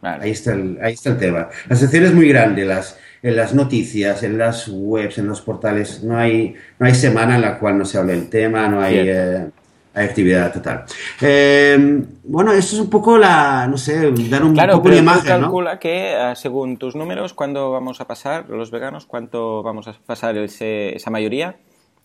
Ahí, 0.04 0.32
está 0.32 0.54
el, 0.54 0.80
ahí 0.82 0.94
está 0.94 1.10
el 1.12 1.18
tema. 1.18 1.50
La 1.68 1.76
sección 1.76 2.06
es 2.06 2.14
muy 2.14 2.28
grande, 2.28 2.66
las, 2.66 2.98
en 3.22 3.36
las 3.36 3.54
noticias, 3.54 4.24
en 4.24 4.38
las 4.38 4.68
webs, 4.68 5.18
en 5.18 5.28
los 5.28 5.42
portales, 5.42 6.04
no 6.04 6.18
hay, 6.18 6.56
no 6.80 6.86
hay 6.88 6.96
semana 6.96 7.36
en 7.36 7.42
la 7.42 7.60
cual 7.60 7.78
no 7.78 7.86
se 7.86 7.98
hable 7.98 8.14
el 8.14 8.30
tema, 8.30 8.68
no 8.68 8.82
hay, 8.82 8.96
eh, 8.98 9.48
actividad 9.94 10.54
total. 10.54 10.86
Eh, 11.22 12.04
bueno, 12.24 12.52
esto 12.54 12.76
es 12.76 12.82
un 12.82 12.90
poco 12.90 13.18
la, 13.18 13.68
no 13.68 13.78
sé, 13.78 14.12
dar 14.30 14.44
un 14.44 14.56
poco 14.56 14.90
de 14.90 14.98
imagen, 14.98 15.26
calcula 15.26 15.80
que, 15.80 16.14
eh, 16.14 16.36
según 16.36 16.78
tus 16.78 16.96
números, 16.96 17.34
¿cuándo 17.34 17.72
vamos 17.72 18.00
a 18.02 18.06
pasar 18.06 18.50
los 18.50 18.72
veganos? 18.72 19.06
¿Cuánto 19.06 19.62
vamos 19.62 19.88
a 19.88 19.94
pasar 20.06 20.38
esa 20.38 21.10
mayoría? 21.10 21.58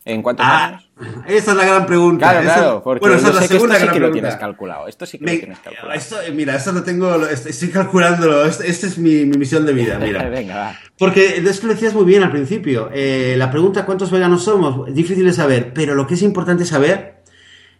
¿En 0.07 0.23
cuántos 0.23 0.47
Ah, 0.49 0.67
años? 0.67 0.89
esa 1.27 1.51
es 1.51 1.57
la 1.59 1.65
gran 1.67 1.85
pregunta. 1.85 2.31
Claro, 2.31 2.41
Esa- 2.47 2.55
claro, 2.55 2.83
porque 2.83 3.01
bueno, 3.01 3.17
esa 3.17 3.25
yo 3.25 3.29
es 3.31 3.35
la 3.35 3.41
sé 3.43 3.49
que 3.49 3.55
segunda 3.55 3.75
esto 3.75 3.87
sí 3.87 3.93
que 3.93 3.99
lo 4.01 4.07
pregunta. 4.07 4.21
tienes 4.29 4.41
calculado. 4.41 4.87
Esto 4.89 5.05
sí 5.05 5.19
que 5.19 5.25
Me- 5.25 5.33
lo 5.35 5.39
tienes 5.41 5.59
calculado. 5.59 5.93
esto, 5.93 6.17
mira, 6.33 6.55
esto 6.57 6.73
lo 6.73 6.83
tengo, 6.85 7.19
lo- 7.19 7.29
estoy 7.29 7.69
calculándolo. 7.71 8.45
Esta 8.47 8.65
este 8.65 8.87
es 8.87 8.99
mi, 8.99 9.27
mi 9.27 9.37
misión 9.37 9.67
de 9.67 9.73
vida, 9.73 9.99
mira. 9.99 10.23
Venga, 10.31 10.57
va. 10.57 10.79
Porque 10.97 11.37
es 11.45 11.61
que 11.61 11.67
lo 11.67 11.75
decías 11.75 11.93
muy 11.93 12.05
bien 12.05 12.23
al 12.23 12.31
principio. 12.31 12.89
Eh, 12.95 13.35
la 13.37 13.51
pregunta 13.51 13.85
¿cuántos 13.85 14.11
veganos 14.13 14.45
somos? 14.45 14.95
Difícil 14.95 15.25
de 15.27 15.33
saber, 15.33 15.73
pero 15.75 15.95
lo 15.95 16.07
que 16.07 16.15
es 16.15 16.23
importante 16.23 16.65
saber 16.65 17.23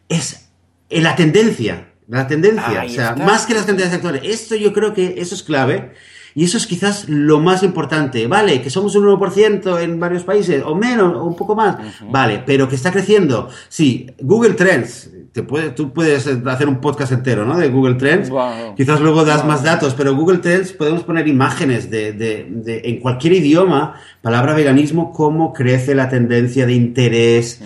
es 0.09 0.51
eh, 0.91 1.01
la 1.01 1.15
tendencia. 1.17 1.93
La 2.09 2.27
tendencia. 2.27 2.81
Ahí 2.83 2.89
o 2.91 2.95
sea, 2.95 3.11
está. 3.11 3.25
más 3.25 3.47
que 3.47 3.55
las 3.55 3.67
tendencias 3.67 3.95
actuales. 3.97 4.23
Esto 4.25 4.55
yo 4.57 4.73
creo 4.73 4.93
que 4.95 5.15
eso 5.19 5.35
es 5.35 5.43
clave. 5.43 5.93
Y 6.37 6.45
eso 6.45 6.59
es 6.59 6.67
quizás 6.67 7.09
lo 7.09 7.41
más 7.41 7.63
importante. 7.63 8.27
Vale, 8.27 8.61
que 8.61 8.69
somos 8.71 8.95
un 8.95 9.07
1% 9.07 9.81
en 9.81 9.99
varios 9.99 10.23
países, 10.23 10.63
o 10.65 10.75
menos, 10.75 11.15
o 11.17 11.25
un 11.25 11.35
poco 11.35 11.57
más. 11.57 11.77
Vale, 12.11 12.43
pero 12.47 12.69
que 12.69 12.75
está 12.77 12.93
creciendo. 12.93 13.49
Sí, 13.69 14.07
Google 14.21 14.53
Trends. 14.53 15.11
Te 15.33 15.43
puede, 15.43 15.71
tú 15.71 15.93
puedes 15.93 16.27
hacer 16.27 16.69
un 16.69 16.81
podcast 16.81 17.13
entero, 17.13 17.45
¿no? 17.47 17.57
De 17.59 17.69
Google 17.69 17.95
Trends. 17.95 18.29
Wow. 18.31 18.75
Quizás 18.77 19.01
luego 19.01 19.25
das 19.25 19.41
Wow. 19.41 19.49
más 19.49 19.63
datos, 19.63 19.95
pero 19.95 20.15
Google 20.15 20.39
Trends 20.39 20.73
podemos 20.73 21.03
poner 21.05 21.27
imágenes 21.27 21.91
de, 21.91 22.13
de- 22.13 22.47
de- 22.51 22.83
en 22.85 23.01
cualquier 23.01 23.33
idioma, 23.35 23.95
palabra 24.23 24.55
veganismo, 24.55 25.13
cómo 25.13 25.53
crece 25.55 25.95
la 25.95 26.09
tendencia 26.11 26.65
de 26.67 26.73
interés, 26.75 27.61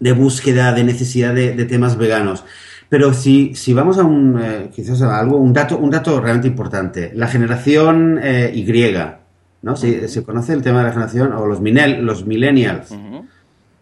de 0.00 0.12
búsqueda, 0.12 0.72
de 0.72 0.84
necesidad 0.84 1.34
de, 1.34 1.52
de 1.54 1.64
temas 1.64 1.96
veganos. 1.96 2.44
Pero 2.88 3.12
si, 3.14 3.54
si 3.54 3.72
vamos 3.72 3.98
a 3.98 4.04
un, 4.04 4.40
eh, 4.40 4.70
quizás 4.74 5.02
a 5.02 5.18
algo, 5.18 5.36
un 5.38 5.52
dato, 5.52 5.78
un 5.78 5.90
dato 5.90 6.20
realmente 6.20 6.48
importante, 6.48 7.12
la 7.14 7.26
generación 7.28 8.20
eh, 8.22 8.52
Y, 8.54 8.62
¿no? 9.62 9.76
Se, 9.76 10.08
se 10.08 10.22
conoce 10.22 10.52
el 10.52 10.62
tema 10.62 10.78
de 10.78 10.84
la 10.84 10.92
generación, 10.92 11.32
o 11.32 11.46
los, 11.46 11.60
minel, 11.60 12.04
los 12.04 12.26
millennials. 12.26 12.90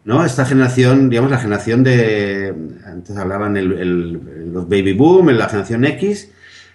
¿no? 0.05 0.25
Esta 0.25 0.45
generación, 0.45 1.09
digamos, 1.11 1.31
la 1.31 1.39
generación 1.39 1.85
de, 1.85 2.53
antes 2.87 3.17
hablaban 3.17 3.57
el, 3.57 3.73
el- 3.73 4.53
los 4.53 4.69
baby 4.69 4.93
boom, 4.95 5.29
la 5.31 5.49
generación 5.49 5.85
X, 5.85 6.31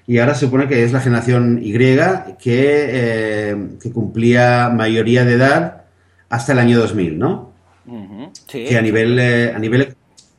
y 0.05 0.19
ahora 0.19 0.33
se 0.35 0.45
supone 0.45 0.67
que 0.69 0.83
es 0.85 0.93
la 0.93 1.01
generación 1.01 1.59
Y 1.61 1.73
que, 1.73 2.27
eh, 2.47 3.67
que 3.81 3.91
cumplía 3.91 4.69
mayoría 4.73 5.25
de 5.25 5.33
edad 5.33 5.81
hasta 6.29 6.53
el 6.53 6.59
año 6.59 6.79
2000, 6.79 7.19
¿no? 7.19 7.51
Sí. 8.47 8.65
que 8.65 8.77
a 8.77 8.81
nivel, 8.81 9.17
eh, 9.19 9.53
a 9.53 9.59
nivel, 9.59 9.95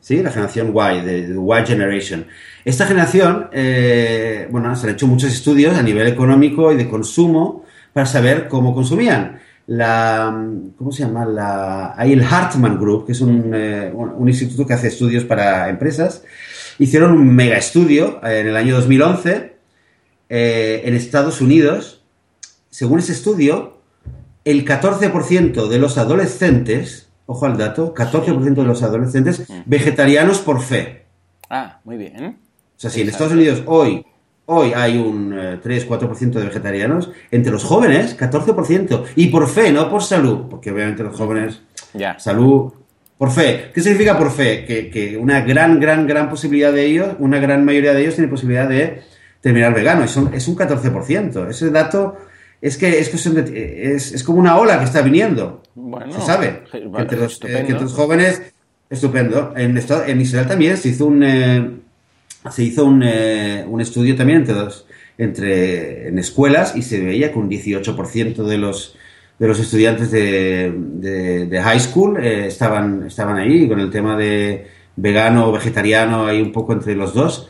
sí, 0.09 0.23
la 0.23 0.31
generación 0.31 0.73
Y, 0.75 1.01
de, 1.05 1.27
de 1.27 1.35
Y 1.35 1.65
Generation. 1.67 2.25
Esta 2.65 2.87
generación, 2.87 3.47
eh, 3.53 4.47
bueno, 4.49 4.75
se 4.75 4.87
han 4.87 4.93
hecho 4.93 5.05
muchos 5.05 5.31
estudios 5.31 5.77
a 5.77 5.83
nivel 5.83 6.07
económico 6.07 6.71
y 6.71 6.77
de 6.77 6.89
consumo 6.89 7.63
para 7.93 8.07
saber 8.07 8.47
cómo 8.47 8.73
consumían. 8.73 9.39
La, 9.67 10.35
¿cómo 10.77 10.91
se 10.91 11.03
llama? 11.03 11.25
La, 11.25 11.93
hay 11.95 12.13
el 12.13 12.23
Hartman 12.23 12.79
Group, 12.79 13.05
que 13.05 13.11
es 13.11 13.21
un, 13.21 13.51
eh, 13.53 13.91
un- 13.93 14.13
un 14.17 14.27
instituto 14.27 14.65
que 14.65 14.73
hace 14.73 14.87
estudios 14.87 15.25
para 15.25 15.69
empresas. 15.69 16.23
Hicieron 16.79 17.11
un 17.11 17.35
mega 17.35 17.57
estudio 17.57 18.19
eh, 18.23 18.39
en 18.39 18.47
el 18.47 18.55
año 18.55 18.73
2011 18.75 19.57
eh, 20.29 20.81
en 20.85 20.95
Estados 20.95 21.39
Unidos. 21.39 22.03
Según 22.71 22.97
ese 22.97 23.11
estudio, 23.11 23.77
el 24.43 24.65
14% 24.65 25.67
de 25.67 25.77
los 25.77 25.99
adolescentes, 25.99 27.08
ojo 27.29 27.45
al 27.45 27.57
dato, 27.57 27.93
14% 27.93 28.55
de 28.55 28.63
los 28.63 28.81
adolescentes 28.81 29.45
vegetarianos 29.67 30.39
por 30.39 30.61
fe. 30.63 31.05
Ah, 31.47 31.79
muy 31.83 31.95
bien. 31.95 32.25
O 32.25 32.79
sea, 32.79 32.89
si 32.89 33.01
en. 33.01 33.09
Estados 33.09 33.33
Unidos 33.33 33.61
hoy, 33.67 34.03
hoy 34.47 34.73
hay 34.75 34.97
un 34.97 35.31
eh, 35.37 35.59
3-4% 35.63 36.31
de 36.31 36.45
vegetarianos, 36.45 37.11
entre 37.29 37.51
los 37.51 37.63
jóvenes, 37.63 38.17
14%. 38.17 39.03
Y 39.15 39.27
por 39.27 39.47
fe, 39.47 39.71
no 39.71 39.87
por 39.91 40.01
salud, 40.01 40.47
porque 40.49 40.71
obviamente 40.71 41.03
los 41.03 41.15
jóvenes, 41.15 41.61
Ya. 41.93 42.17
salud, 42.17 42.73
por 43.15 43.29
fe. 43.29 43.69
¿Qué 43.75 43.81
significa 43.81 44.17
por 44.17 44.31
fe? 44.31 44.65
Que, 44.65 44.89
que 44.89 45.15
una 45.15 45.41
gran, 45.41 45.79
gran, 45.79 46.07
gran 46.07 46.31
posibilidad 46.31 46.73
de 46.73 46.85
ellos, 46.85 47.09
una 47.19 47.37
gran 47.37 47.63
mayoría 47.63 47.93
de 47.93 48.01
ellos 48.01 48.15
tiene 48.15 48.27
posibilidad 48.29 48.67
de 48.67 49.01
terminar 49.39 49.73
vegano. 49.75 50.03
Es 50.03 50.17
un, 50.17 50.33
es 50.33 50.47
un 50.47 50.55
14%. 50.55 51.47
Ese 51.47 51.69
dato 51.69 52.17
es 52.61 52.77
que 52.77 52.99
es, 52.99 53.09
cuestión 53.09 53.35
de- 53.35 53.93
es, 53.95 54.11
es 54.11 54.23
como 54.23 54.39
una 54.39 54.57
ola 54.57 54.77
que 54.79 54.85
está 54.85 55.01
viniendo. 55.01 55.63
Bueno, 55.75 56.11
se 56.11 56.21
sabe. 56.21 56.63
entre 57.01 57.17
los, 57.17 57.33
eh, 57.43 57.57
entre 57.59 57.79
los 57.81 57.93
jóvenes, 57.93 58.41
estupendo. 58.89 59.53
En, 59.55 59.77
Israel 60.21 60.47
también 60.47 60.77
se 60.77 60.89
hizo 60.89 61.05
un, 61.05 61.23
eh, 61.23 61.69
se 62.49 62.63
hizo 62.63 62.85
un, 62.85 63.01
eh, 63.05 63.65
un 63.67 63.79
estudio 63.81 64.15
también 64.15 64.39
entre, 64.39 64.55
entre 65.17 66.07
en 66.09 66.19
escuelas 66.19 66.75
y 66.75 66.81
se 66.81 66.99
veía 66.99 67.31
que 67.31 67.39
un 67.39 67.49
18% 67.49 68.43
de 68.43 68.57
los 68.57 68.95
de 69.39 69.47
los 69.47 69.57
estudiantes 69.57 70.11
de, 70.11 70.73
de- 70.75 71.45
de 71.45 71.61
high 71.61 71.79
school 71.79 72.21
estaban, 72.21 73.05
estaban 73.07 73.37
ahí 73.37 73.69
con 73.69 73.79
el 73.79 73.89
tema 73.89 74.17
de 74.17 74.67
vegano 74.97 75.47
o 75.47 75.53
vegetariano 75.53 76.25
ahí 76.27 76.41
un 76.41 76.51
poco 76.51 76.73
entre 76.73 76.93
los 76.93 77.13
dos. 77.13 77.47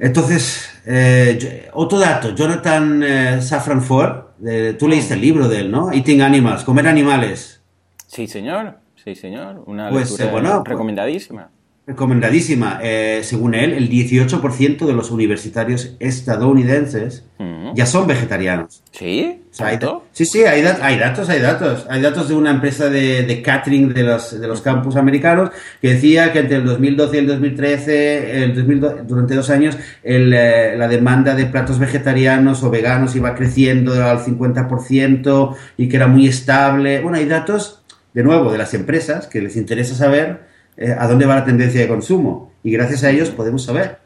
Entonces, 0.00 0.68
eh, 0.90 1.68
otro 1.74 1.98
dato, 1.98 2.34
Jonathan 2.34 3.02
eh, 3.02 3.42
Safran 3.42 3.82
Foer, 3.82 4.22
eh, 4.46 4.74
tú 4.78 4.88
leíste 4.88 5.14
el 5.14 5.20
libro 5.20 5.46
de 5.48 5.60
él, 5.60 5.70
¿no? 5.70 5.92
Eating 5.92 6.22
Animals, 6.22 6.64
comer 6.64 6.88
animales. 6.88 7.60
Sí, 8.06 8.26
señor. 8.26 8.78
Sí, 9.04 9.14
señor. 9.14 9.62
Una 9.66 9.90
Pues, 9.90 10.10
lectura 10.10 10.28
eh, 10.28 10.32
bueno, 10.32 10.62
pues- 10.64 10.68
recomendadísima. 10.70 11.50
Recomendadísima. 11.88 12.80
Eh, 12.82 13.20
según 13.22 13.54
él, 13.54 13.72
el 13.72 13.88
18% 13.88 14.84
de 14.84 14.92
los 14.92 15.10
universitarios 15.10 15.96
estadounidenses 16.00 17.24
Ujú. 17.38 17.72
ya 17.74 17.86
son 17.86 18.06
vegetarianos. 18.06 18.82
¿Sí? 18.92 19.40
O 19.50 19.54
sea, 19.54 19.68
hay, 19.68 19.78
sí, 20.12 20.26
sí, 20.26 20.44
hay, 20.44 20.62
hay 20.82 20.98
datos, 20.98 21.30
hay 21.30 21.40
datos. 21.40 21.86
Hay 21.88 22.02
datos 22.02 22.28
de 22.28 22.34
una 22.34 22.50
empresa 22.50 22.90
de, 22.90 23.22
de 23.22 23.40
catering 23.40 23.94
de 23.94 24.02
los, 24.02 24.38
de 24.38 24.46
los 24.46 24.60
campus 24.60 24.96
americanos 24.96 25.48
que 25.80 25.94
decía 25.94 26.30
que 26.30 26.40
entre 26.40 26.56
el 26.56 26.66
2012 26.66 27.16
y 27.16 27.20
el 27.20 27.26
2013, 27.26 28.44
el 28.44 28.54
2002 28.54 28.94
durante 29.08 29.34
dos 29.34 29.48
años, 29.48 29.78
el, 30.02 30.34
eh, 30.34 30.76
la 30.76 30.88
demanda 30.88 31.34
de 31.34 31.46
platos 31.46 31.78
vegetarianos 31.78 32.62
o 32.64 32.68
veganos 32.68 33.16
iba 33.16 33.34
creciendo 33.34 33.94
al 34.04 34.18
50% 34.18 35.56
y 35.78 35.88
que 35.88 35.96
era 35.96 36.06
muy 36.06 36.28
estable. 36.28 37.00
Bueno, 37.00 37.16
hay 37.16 37.24
datos, 37.24 37.82
de 38.12 38.22
nuevo, 38.24 38.52
de 38.52 38.58
las 38.58 38.74
empresas 38.74 39.26
que 39.26 39.40
les 39.40 39.56
interesa 39.56 39.94
saber 39.94 40.47
eh, 40.78 40.94
a 40.96 41.08
dónde 41.08 41.26
va 41.26 41.34
la 41.34 41.44
tendencia 41.44 41.80
de 41.80 41.88
consumo. 41.88 42.52
Y 42.62 42.70
gracias 42.70 43.02
a 43.02 43.10
ellos 43.10 43.30
podemos 43.30 43.64
saber. 43.64 43.98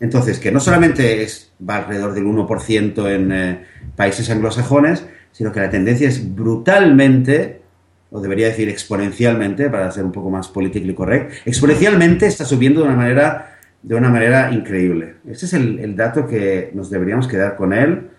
Entonces, 0.00 0.40
que 0.40 0.50
no 0.50 0.60
solamente 0.60 1.22
es, 1.22 1.52
va 1.66 1.76
alrededor 1.76 2.12
del 2.12 2.24
1% 2.24 3.08
en 3.14 3.32
eh, 3.32 3.64
países 3.96 4.28
anglosajones, 4.30 5.04
sino 5.32 5.52
que 5.52 5.60
la 5.60 5.70
tendencia 5.70 6.08
es 6.08 6.34
brutalmente, 6.34 7.60
o 8.10 8.20
debería 8.20 8.48
decir 8.48 8.68
exponencialmente, 8.68 9.70
para 9.70 9.90
ser 9.92 10.04
un 10.04 10.12
poco 10.12 10.30
más 10.30 10.48
politically 10.48 10.94
correct, 10.94 11.46
exponencialmente 11.46 12.26
está 12.26 12.44
subiendo 12.44 12.80
de 12.80 12.88
una 12.88 12.96
manera, 12.96 13.58
de 13.82 13.94
una 13.94 14.08
manera 14.08 14.52
increíble. 14.52 15.16
Este 15.28 15.46
es 15.46 15.52
el, 15.52 15.78
el 15.78 15.94
dato 15.96 16.26
que 16.26 16.70
nos 16.74 16.90
deberíamos 16.90 17.28
quedar 17.28 17.56
con 17.56 17.72
él 17.72 18.10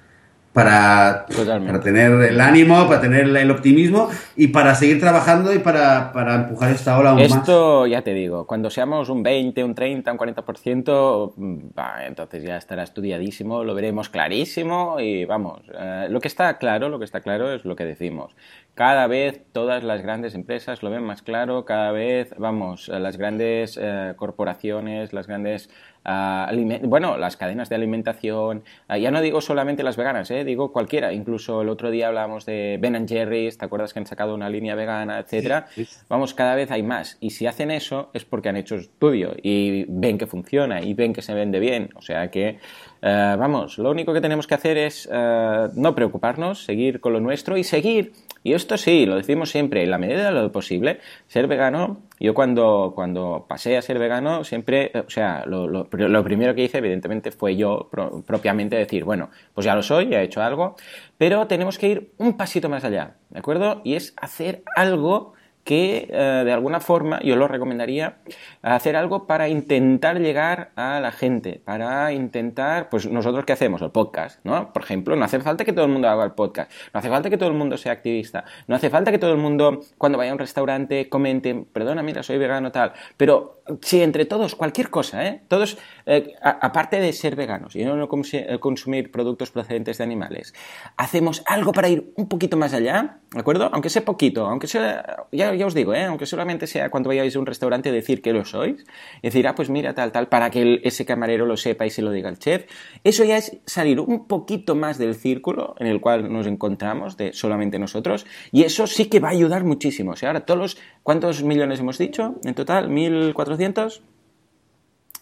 para, 0.53 1.25
para 1.27 1.79
tener 1.79 2.11
el 2.11 2.41
ánimo, 2.41 2.87
para 2.87 3.01
tener 3.01 3.25
el 3.35 3.51
optimismo 3.51 4.09
y 4.35 4.47
para 4.47 4.73
seguir 4.73 4.99
trabajando 4.99 5.53
y 5.53 5.59
para, 5.59 6.11
para 6.11 6.35
empujar 6.35 6.71
esta 6.71 6.97
ola 6.97 7.11
aún 7.11 7.21
más. 7.21 7.31
Esto, 7.31 7.85
ya 7.85 8.01
te 8.01 8.13
digo, 8.13 8.47
cuando 8.47 8.69
seamos 8.69 9.09
un 9.09 9.21
20, 9.21 9.63
un 9.63 9.75
30, 9.75 10.11
un 10.11 10.17
40%, 10.17 11.33
mm, 11.35 11.57
va, 11.77 12.05
entonces 12.05 12.43
ya 12.43 12.57
estará 12.57 12.83
estudiadísimo, 12.83 13.63
lo 13.63 13.75
veremos 13.75 14.09
clarísimo 14.09 14.99
y 14.99 15.25
vamos, 15.25 15.61
eh, 15.77 16.07
lo 16.09 16.19
que 16.19 16.27
está 16.27 16.57
claro, 16.57 16.89
lo 16.89 16.97
que 16.97 17.05
está 17.05 17.21
claro 17.21 17.53
es 17.53 17.63
lo 17.63 17.75
que 17.75 17.85
decimos. 17.85 18.35
Cada 18.73 19.07
vez 19.07 19.41
todas 19.51 19.83
las 19.83 20.01
grandes 20.01 20.35
empresas 20.35 20.81
lo 20.83 20.89
ven 20.89 21.03
más 21.03 21.21
claro, 21.21 21.65
cada 21.65 21.91
vez, 21.91 22.33
vamos, 22.37 22.87
las 22.87 23.17
grandes 23.17 23.77
eh, 23.79 24.13
corporaciones, 24.15 25.11
las 25.11 25.27
grandes, 25.27 25.69
bueno, 26.03 27.17
las 27.17 27.37
cadenas 27.37 27.69
de 27.69 27.75
alimentación, 27.75 28.63
ah, 28.87 28.97
ya 28.97 29.11
no 29.11 29.21
digo 29.21 29.41
solamente 29.41 29.83
las 29.83 29.97
veganas, 29.97 30.31
eh, 30.31 30.43
digo 30.43 30.71
cualquiera, 30.71 31.13
incluso 31.13 31.61
el 31.61 31.69
otro 31.69 31.91
día 31.91 32.07
hablábamos 32.07 32.45
de 32.45 32.77
Ben 32.81 33.07
Jerry's, 33.07 33.57
¿te 33.57 33.65
acuerdas 33.65 33.93
que 33.93 33.99
han 33.99 34.05
sacado 34.05 34.33
una 34.33 34.49
línea 34.49 34.75
vegana, 34.75 35.19
etcétera? 35.19 35.67
Vamos, 36.07 36.33
cada 36.33 36.55
vez 36.55 36.71
hay 36.71 36.83
más. 36.83 37.17
Y 37.19 37.31
si 37.31 37.47
hacen 37.47 37.71
eso 37.71 38.09
es 38.13 38.25
porque 38.25 38.49
han 38.49 38.57
hecho 38.57 38.75
estudio 38.75 39.35
y 39.41 39.85
ven 39.87 40.17
que 40.17 40.27
funciona 40.27 40.81
y 40.81 40.93
ven 40.93 41.13
que 41.13 41.21
se 41.21 41.33
vende 41.33 41.59
bien. 41.59 41.89
O 41.95 42.01
sea 42.01 42.29
que, 42.31 42.59
eh, 43.01 43.35
vamos, 43.37 43.77
lo 43.77 43.91
único 43.91 44.13
que 44.13 44.21
tenemos 44.21 44.47
que 44.47 44.55
hacer 44.55 44.77
es 44.77 45.09
eh, 45.11 45.67
no 45.75 45.95
preocuparnos, 45.95 46.63
seguir 46.63 46.99
con 46.99 47.13
lo 47.13 47.19
nuestro 47.19 47.57
y 47.57 47.63
seguir. 47.63 48.13
Y 48.41 48.53
esto 48.53 48.77
sí, 48.77 49.05
lo 49.05 49.15
decimos 49.17 49.49
siempre, 49.49 49.83
en 49.83 49.91
la 49.91 49.97
medida 49.97 50.25
de 50.25 50.31
lo 50.31 50.51
posible, 50.51 50.99
ser 51.27 51.47
vegano. 51.47 52.03
Yo 52.21 52.33
cuando, 52.33 52.93
cuando 52.95 53.45
pasé 53.49 53.77
a 53.77 53.81
ser 53.81 53.99
vegano, 53.99 54.43
siempre, 54.43 54.91
eh, 54.93 55.03
o 55.05 55.09
sea, 55.09 55.43
lo, 55.45 55.89
primero 55.89 56.55
que 56.55 56.63
hice, 56.63 56.77
evidentemente, 56.77 57.31
fue 57.31 57.55
yo 57.57 57.89
pro- 57.91 58.21
propiamente 58.25 58.75
decir, 58.77 59.03
bueno, 59.03 59.29
pues 59.53 59.65
ya 59.65 59.75
lo 59.75 59.83
soy, 59.83 60.07
ya 60.09 60.21
he 60.21 60.23
hecho 60.25 60.41
algo, 60.41 60.75
pero 61.17 61.47
tenemos 61.47 61.77
que 61.77 61.87
ir 61.89 62.11
un 62.17 62.37
pasito 62.37 62.69
más 62.69 62.83
allá, 62.85 63.15
¿de 63.29 63.39
acuerdo? 63.39 63.81
Y 63.83 63.95
es 63.95 64.13
hacer 64.17 64.63
algo 64.75 65.33
que 65.63 66.07
eh, 66.09 66.41
de 66.45 66.51
alguna 66.51 66.79
forma 66.79 67.19
yo 67.21 67.35
lo 67.35 67.47
recomendaría 67.47 68.17
hacer 68.61 68.95
algo 68.95 69.27
para 69.27 69.49
intentar 69.49 70.19
llegar 70.19 70.71
a 70.75 70.99
la 70.99 71.11
gente, 71.11 71.61
para 71.63 72.11
intentar, 72.13 72.89
pues 72.89 73.05
nosotros 73.05 73.45
qué 73.45 73.53
hacemos, 73.53 73.81
el 73.81 73.91
podcast, 73.91 74.39
¿no? 74.43 74.73
Por 74.73 74.83
ejemplo, 74.83 75.15
no 75.15 75.25
hace 75.25 75.39
falta 75.39 75.65
que 75.65 75.73
todo 75.73 75.85
el 75.85 75.91
mundo 75.91 76.09
haga 76.09 76.23
el 76.23 76.31
podcast, 76.31 76.71
no 76.93 76.99
hace 76.99 77.09
falta 77.09 77.29
que 77.29 77.37
todo 77.37 77.49
el 77.49 77.55
mundo 77.55 77.77
sea 77.77 77.91
activista, 77.91 78.45
no 78.67 78.75
hace 78.75 78.89
falta 78.89 79.11
que 79.11 79.19
todo 79.19 79.31
el 79.31 79.37
mundo 79.37 79.81
cuando 79.97 80.17
vaya 80.17 80.31
a 80.31 80.33
un 80.33 80.39
restaurante 80.39 81.09
comente, 81.09 81.65
perdona, 81.71 82.03
mira, 82.03 82.23
soy 82.23 82.37
vegano 82.37 82.71
tal, 82.71 82.93
pero 83.17 83.61
si 83.81 84.01
entre 84.01 84.25
todos, 84.25 84.55
cualquier 84.55 84.89
cosa, 84.89 85.25
¿eh? 85.25 85.41
Todos, 85.47 85.77
eh, 86.11 86.33
aparte 86.41 86.99
de 86.99 87.13
ser 87.13 87.35
veganos 87.35 87.75
y 87.75 87.85
no 87.85 88.09
consumir 88.09 89.11
productos 89.11 89.51
procedentes 89.51 89.99
de 89.99 90.03
animales, 90.03 90.55
hacemos 90.97 91.43
algo 91.45 91.71
para 91.71 91.87
ir 91.87 92.11
un 92.15 92.27
poquito 92.27 92.57
más 92.57 92.73
allá, 92.73 93.19
¿de 93.31 93.39
acuerdo? 93.39 93.69
Aunque 93.71 93.91
sea 93.91 94.03
poquito, 94.03 94.47
aunque 94.47 94.65
sea, 94.65 95.27
ya 95.31 95.53
os 95.67 95.75
digo, 95.75 95.93
¿eh? 95.93 96.05
aunque 96.05 96.25
solamente 96.25 96.65
sea 96.65 96.89
cuando 96.89 97.09
vayáis 97.09 97.35
a 97.35 97.39
un 97.39 97.45
restaurante 97.45 97.91
decir 97.91 98.23
que 98.23 98.33
lo 98.33 98.43
sois, 98.43 98.83
decir, 99.21 99.47
ah, 99.47 99.53
pues 99.53 99.69
mira, 99.69 99.93
tal, 99.93 100.11
tal, 100.11 100.29
para 100.29 100.49
que 100.49 100.81
ese 100.83 101.05
camarero 101.05 101.45
lo 101.45 101.57
sepa 101.57 101.85
y 101.85 101.91
se 101.91 102.01
lo 102.01 102.09
diga 102.09 102.29
al 102.29 102.39
chef, 102.39 102.65
eso 103.03 103.23
ya 103.23 103.37
es 103.37 103.59
salir 103.67 103.99
un 103.99 104.27
poquito 104.27 104.73
más 104.73 104.97
del 104.97 105.13
círculo 105.13 105.75
en 105.77 105.85
el 105.85 106.01
cual 106.01 106.33
nos 106.33 106.47
encontramos, 106.47 107.17
de 107.17 107.33
solamente 107.33 107.77
nosotros, 107.77 108.25
y 108.51 108.63
eso 108.63 108.87
sí 108.87 109.05
que 109.05 109.19
va 109.19 109.27
a 109.27 109.31
ayudar 109.31 109.63
muchísimo. 109.63 110.13
O 110.13 110.25
ahora 110.25 110.41
todos 110.41 110.59
los, 110.59 110.77
¿cuántos 111.03 111.43
millones 111.43 111.81
hemos 111.81 111.99
dicho 111.99 112.39
en 112.43 112.55
total? 112.55 112.89
¿1400? 112.89 114.01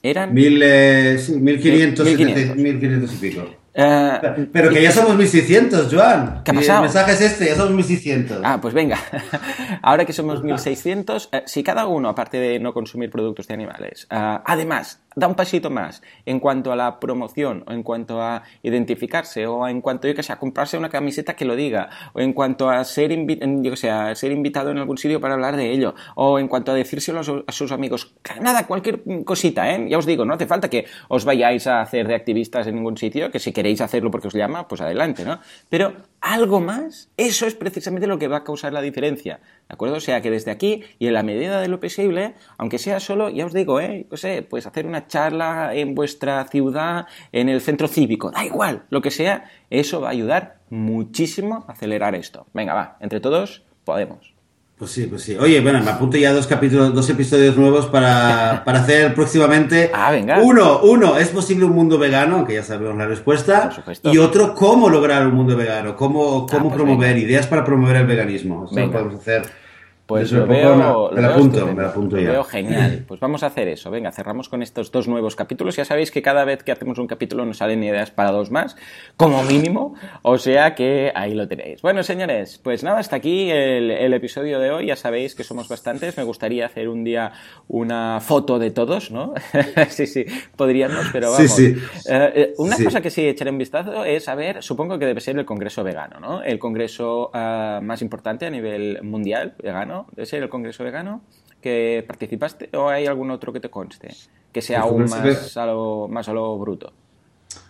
¿Eran? 0.07 0.33
Mil, 0.33 0.61
eh, 0.63 1.17
sí, 1.19 1.33
1500, 1.33 2.05
1500. 2.05 2.55
1500 2.55 3.13
y 3.13 3.17
pico. 3.17 3.49
Uh, 3.77 4.47
pero 4.51 4.71
que 4.71 4.81
ya 4.81 4.91
somos 4.91 5.15
1600, 5.15 5.93
Joan. 5.93 6.41
¿Qué 6.43 6.49
ha 6.49 6.53
pasado? 6.55 6.79
El 6.79 6.83
mensaje 6.85 7.11
es 7.11 7.21
este, 7.21 7.45
ya 7.45 7.55
somos 7.55 7.73
1600. 7.73 8.39
Ah, 8.43 8.57
pues 8.59 8.73
venga. 8.73 8.97
Ahora 9.83 10.03
que 10.03 10.13
somos 10.13 10.41
1600, 10.41 11.29
eh, 11.31 11.43
si 11.45 11.61
cada 11.61 11.85
uno, 11.85 12.09
aparte 12.09 12.37
de 12.37 12.59
no 12.59 12.73
consumir 12.73 13.11
productos 13.11 13.47
de 13.47 13.53
animales, 13.53 14.07
uh, 14.11 14.41
además 14.45 14.99
da 15.17 15.27
un 15.27 15.33
pasito 15.33 15.71
más 15.71 16.03
en 16.25 16.39
cuanto 16.39 16.71
a 16.71 16.75
la 16.75 16.99
promoción, 16.99 17.63
o 17.67 17.71
en 17.73 17.81
cuanto 17.81 18.21
a 18.21 18.43
identificarse, 18.61 19.47
o 19.47 19.67
en 19.67 19.81
cuanto, 19.81 20.07
yo 20.07 20.13
que 20.13 20.21
sé, 20.21 20.31
a 20.31 20.37
comprarse 20.37 20.77
una 20.77 20.89
camiseta 20.89 21.35
que 21.35 21.43
lo 21.43 21.55
diga, 21.55 21.89
o 22.13 22.19
en 22.19 22.33
cuanto 22.33 22.69
a 22.69 22.83
ser, 22.83 23.11
yo 23.11 23.71
que 23.71 23.77
sé, 23.77 23.89
a 23.89 24.13
ser 24.13 24.31
invitado 24.31 24.69
en 24.69 24.77
algún 24.77 24.99
sitio 24.99 25.19
para 25.19 25.33
hablar 25.33 25.55
de 25.55 25.71
ello, 25.71 25.95
o 26.13 26.37
en 26.37 26.47
cuanto 26.47 26.71
a 26.71 26.75
decírselo 26.75 27.21
a, 27.47 27.51
sus 27.51 27.71
amigos. 27.71 28.13
Nada, 28.41 28.67
cualquier 28.67 29.01
cosita, 29.25 29.73
¿eh? 29.73 29.87
Ya 29.89 29.97
os 29.97 30.05
digo, 30.05 30.23
no 30.23 30.35
hace 30.35 30.45
falta 30.45 30.69
que 30.69 30.85
os 31.07 31.25
vayáis 31.25 31.65
a 31.65 31.81
hacer 31.81 32.07
de 32.07 32.13
activistas 32.13 32.67
en 32.67 32.75
ningún 32.75 32.97
sitio, 32.97 33.31
que 33.31 33.39
si 33.39 33.51
queréis 33.51 33.66
hacerlo 33.81 34.11
porque 34.11 34.27
os 34.27 34.33
llama, 34.33 34.67
pues 34.67 34.81
adelante, 34.81 35.25
¿no? 35.25 35.39
Pero 35.69 35.93
algo 36.21 36.59
más, 36.59 37.09
eso 37.17 37.45
es 37.45 37.55
precisamente 37.55 38.07
lo 38.07 38.17
que 38.17 38.27
va 38.27 38.37
a 38.37 38.43
causar 38.43 38.73
la 38.73 38.81
diferencia, 38.81 39.39
¿de 39.67 39.73
acuerdo? 39.73 39.97
O 39.97 39.99
sea 39.99 40.21
que 40.21 40.31
desde 40.31 40.51
aquí 40.51 40.83
y 40.99 41.07
en 41.07 41.13
la 41.13 41.23
medida 41.23 41.61
de 41.61 41.67
lo 41.67 41.79
posible, 41.79 42.35
aunque 42.57 42.77
sea 42.79 42.99
solo, 42.99 43.29
ya 43.29 43.45
os 43.45 43.53
digo, 43.53 43.79
¿eh? 43.79 44.07
Sé, 44.13 44.41
pues 44.41 44.65
hacer 44.65 44.85
una 44.85 45.07
charla 45.07 45.75
en 45.75 45.95
vuestra 45.95 46.45
ciudad, 46.45 47.05
en 47.31 47.49
el 47.49 47.61
centro 47.61 47.87
cívico, 47.87 48.31
da 48.31 48.45
igual, 48.45 48.83
lo 48.89 49.01
que 49.01 49.11
sea, 49.11 49.49
eso 49.69 50.01
va 50.01 50.09
a 50.09 50.11
ayudar 50.11 50.57
muchísimo 50.69 51.65
a 51.67 51.73
acelerar 51.73 52.15
esto. 52.15 52.47
Venga, 52.53 52.73
va, 52.73 52.97
entre 52.99 53.19
todos 53.19 53.63
podemos. 53.83 54.36
Pues 54.77 54.91
sí, 54.91 55.07
pues 55.07 55.23
sí. 55.23 55.35
Oye, 55.35 55.59
bueno, 55.59 55.81
me 55.81 55.89
apunto 55.89 56.17
ya 56.17 56.31
dos 56.31 56.45
capítulos, 56.45 56.93
dos 56.93 57.09
episodios 57.09 57.57
nuevos 57.57 57.87
para, 57.87 58.61
para 58.65 58.81
hacer 58.81 59.15
próximamente. 59.15 59.89
Ah, 59.91 60.11
venga. 60.11 60.39
Uno, 60.39 60.81
uno, 60.83 61.17
¿es 61.17 61.29
posible 61.29 61.65
un 61.65 61.73
mundo 61.73 61.97
vegano? 61.97 62.45
Que 62.45 62.53
ya 62.53 62.63
sabemos 62.63 62.95
la 62.95 63.07
respuesta. 63.07 63.71
Y 64.03 64.19
otro, 64.19 64.53
¿cómo 64.53 64.87
lograr 64.89 65.25
un 65.25 65.33
mundo 65.33 65.57
vegano? 65.57 65.95
¿Cómo, 65.95 66.45
cómo 66.45 66.59
ah, 66.59 66.63
pues 66.63 66.73
promover? 66.75 67.17
Ideas 67.17 67.47
para 67.47 67.65
promover 67.65 67.95
el 67.95 68.05
veganismo. 68.05 68.67
Eso 68.69 68.79
lo 68.79 68.91
podemos 68.91 69.15
hacer 69.15 69.66
pues 70.07 70.31
lo 70.31 70.47
veo, 70.47 70.77
me, 70.77 71.21
lo 71.21 72.07
veo 72.09 72.43
genial. 72.45 73.03
Pues 73.07 73.19
vamos 73.19 73.43
a 73.43 73.47
hacer 73.47 73.67
eso. 73.67 73.91
Venga, 73.91 74.11
cerramos 74.11 74.47
con 74.47 74.61
estos 74.61 74.91
dos 74.91 75.07
nuevos 75.07 75.35
capítulos. 75.35 75.75
Ya 75.75 75.85
sabéis 75.85 76.11
que 76.11 76.21
cada 76.21 76.45
vez 76.45 76.63
que 76.63 76.71
hacemos 76.71 76.97
un 76.97 77.07
capítulo 77.07 77.45
nos 77.45 77.57
salen 77.57 77.83
ideas 77.83 78.11
para 78.11 78.31
dos 78.31 78.49
más, 78.49 78.77
como 79.17 79.43
mínimo. 79.43 79.95
O 80.21 80.37
sea 80.37 80.75
que 80.75 81.11
ahí 81.13 81.33
lo 81.33 81.47
tenéis. 81.47 81.81
Bueno, 81.81 82.03
señores, 82.03 82.59
pues 82.63 82.83
nada, 82.83 82.99
hasta 82.99 83.17
aquí 83.17 83.49
el, 83.51 84.13
episodio 84.13 84.59
de 84.59 84.71
hoy. 84.71 84.87
Ya 84.87 84.95
sabéis 84.95 85.35
que 85.35 85.43
somos 85.43 85.67
bastantes. 85.67 86.15
Me 86.17 86.23
gustaría 86.23 86.65
hacer 86.65 86.87
un 86.87 87.03
día 87.03 87.33
una 87.67 88.19
foto 88.21 88.59
de 88.59 88.71
todos, 88.71 89.11
¿no? 89.11 89.33
sí, 89.89 90.07
sí, 90.07 90.25
podríamos, 90.55 91.05
pero 91.11 91.31
vamos. 91.31 91.51
Sí, 91.51 91.73
sí. 91.73 91.81
Eh, 92.09 92.31
eh, 92.35 92.53
una 92.57 92.77
cosa 92.81 93.01
que 93.01 93.09
sí 93.09 93.27
echaré 93.27 93.51
un 93.51 93.57
vistazo 93.57 94.05
es 94.05 94.29
a 94.29 94.35
ver, 94.35 94.63
supongo 94.63 94.97
que 94.99 95.05
debe 95.05 95.19
ser 95.19 95.37
el 95.37 95.45
Congreso 95.45 95.83
Vegano, 95.83 96.19
¿no? 96.19 96.41
El 96.43 96.59
congreso 96.59 97.29
uh, 97.33 97.81
más 97.81 98.01
importante 98.01 98.45
a 98.45 98.49
nivel 98.49 99.01
mundial 99.03 99.55
vegano 99.61 99.96
¿De 100.11 100.25
ser 100.25 100.43
el 100.43 100.49
Congreso 100.49 100.83
Vegano 100.83 101.21
que 101.61 102.03
participaste 102.07 102.69
o 102.77 102.89
hay 102.89 103.05
algún 103.07 103.31
otro 103.31 103.51
que 103.51 103.59
te 103.59 103.69
conste? 103.69 104.09
Que 104.51 104.61
sea 104.61 104.81
aún 104.81 105.03
más 105.03 105.57
a, 105.57 105.65
lo, 105.65 106.07
más 106.07 106.29
a 106.29 106.33
lo 106.33 106.57
bruto. 106.57 106.93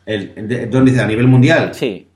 El, 0.05 0.69
¿Dónde 0.69 0.91
dice? 0.91 1.03
¿A 1.03 1.07
nivel 1.07 1.27
mundial? 1.27 1.73
Sí. 1.73 2.07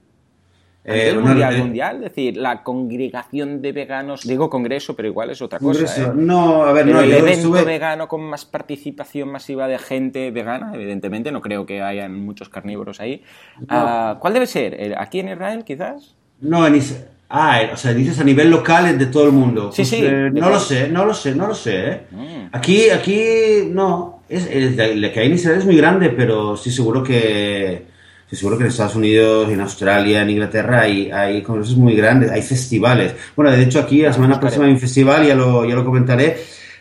A 0.83 0.95
eh, 0.95 1.09
nivel 1.09 1.23
mundial, 1.23 1.57
mundial, 1.59 1.95
es 1.97 2.01
decir, 2.01 2.37
la 2.37 2.63
congregación 2.63 3.61
de 3.61 3.71
veganos, 3.71 4.23
digo 4.23 4.49
congreso, 4.49 4.95
pero 4.95 5.07
igual 5.07 5.29
es 5.29 5.41
otra 5.41 5.59
cosa. 5.59 6.01
¿eh? 6.01 6.11
No, 6.15 6.63
a 6.63 6.71
ver, 6.73 6.87
no, 6.87 7.01
el 7.01 7.11
evento 7.11 7.51
vegano 7.51 8.07
con 8.07 8.23
más 8.23 8.45
participación 8.45 9.29
masiva 9.29 9.67
de 9.67 9.77
gente 9.77 10.31
vegana, 10.31 10.71
evidentemente, 10.73 11.31
no 11.31 11.39
creo 11.39 11.67
que 11.67 11.83
hayan 11.83 12.19
muchos 12.19 12.49
carnívoros 12.49 12.99
ahí. 12.99 13.23
Ah, 13.69 14.17
¿Cuál 14.19 14.33
debe 14.33 14.47
ser? 14.47 14.95
¿Aquí 14.97 15.19
en 15.19 15.29
Israel, 15.29 15.63
quizás? 15.63 16.15
No, 16.39 16.65
en 16.65 16.75
Israel. 16.75 17.09
Ah, 17.33 17.61
o 17.73 17.77
sea, 17.77 17.93
dices 17.93 18.19
a 18.19 18.25
nivel 18.25 18.51
local 18.51 18.97
de 18.97 19.05
todo 19.05 19.25
el 19.25 19.31
mundo. 19.31 19.71
Sí, 19.71 19.83
pues, 19.83 19.89
sí. 19.89 20.01
Eh, 20.03 20.29
no 20.33 20.49
lo 20.49 20.59
sé, 20.59 20.89
no 20.89 21.05
lo 21.05 21.13
sé, 21.13 21.33
no 21.33 21.47
lo 21.47 21.55
sé. 21.55 21.87
¿eh? 21.87 22.01
Mm. 22.11 22.47
Aquí, 22.51 22.89
aquí, 22.89 23.69
no. 23.69 24.23
Es, 24.27 24.47
el 24.51 24.75
que 25.13 25.19
hay 25.21 25.27
en 25.27 25.33
Israel 25.35 25.59
es 25.59 25.65
muy 25.65 25.77
grande, 25.77 26.09
pero 26.09 26.57
sí 26.57 26.71
seguro 26.71 27.01
que, 27.01 27.85
sí 28.29 28.35
seguro 28.35 28.57
que 28.57 28.65
en 28.65 28.69
Estados 28.69 28.95
Unidos, 28.95 29.49
en 29.49 29.61
Australia, 29.61 30.21
en 30.21 30.29
Inglaterra 30.29 30.81
hay, 30.81 31.09
hay 31.09 31.41
congresos 31.41 31.77
muy 31.77 31.95
grandes, 31.95 32.31
hay 32.31 32.41
festivales. 32.41 33.13
Bueno, 33.35 33.51
de 33.51 33.63
hecho 33.63 33.79
aquí 33.79 34.01
la 34.01 34.11
semana 34.11 34.37
próxima 34.37 34.65
hay 34.65 34.71
un 34.71 34.79
festival, 34.79 35.25
ya 35.25 35.35
lo, 35.35 35.63
ya 35.63 35.75
lo 35.75 35.85
comentaré. 35.85 36.37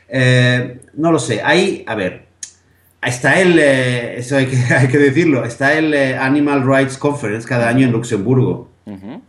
Eh, 0.08 0.80
no 0.94 1.12
lo 1.12 1.20
sé, 1.20 1.42
hay, 1.44 1.84
a 1.86 1.94
ver, 1.94 2.24
está 3.00 3.40
el, 3.40 3.56
eso 3.56 4.36
hay 4.36 4.46
que, 4.46 4.56
hay 4.74 4.88
que 4.88 4.98
decirlo, 4.98 5.44
está 5.44 5.74
el 5.74 5.94
Animal 5.94 6.66
Rights 6.66 6.96
Conference 6.96 7.46
cada 7.46 7.68
año 7.68 7.86
en 7.86 7.92
Luxemburgo. 7.92 8.69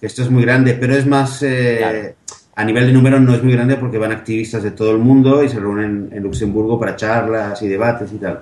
Esto 0.02 0.22
es 0.24 0.30
muy 0.30 0.44
grande, 0.44 0.74
pero 0.74 0.96
es 0.96 1.06
más... 1.06 1.44
Eh, 1.44 2.16
a 2.54 2.66
nivel 2.66 2.86
de 2.86 2.94
número 2.94 3.20
no 3.20 3.34
es 3.34 3.42
muy 3.44 3.54
grande 3.54 3.78
porque 3.78 3.98
van 3.98 4.12
activistas 4.12 4.62
de 4.62 4.72
todo 4.72 4.92
el 4.92 4.98
mundo 4.98 5.42
y 5.44 5.50
se 5.50 5.60
reúnen 5.60 6.10
en 6.12 6.22
Luxemburgo 6.22 6.80
para 6.80 6.96
charlas 6.96 7.62
y 7.62 7.68
debates 7.68 8.12
y 8.12 8.18
tal. 8.18 8.42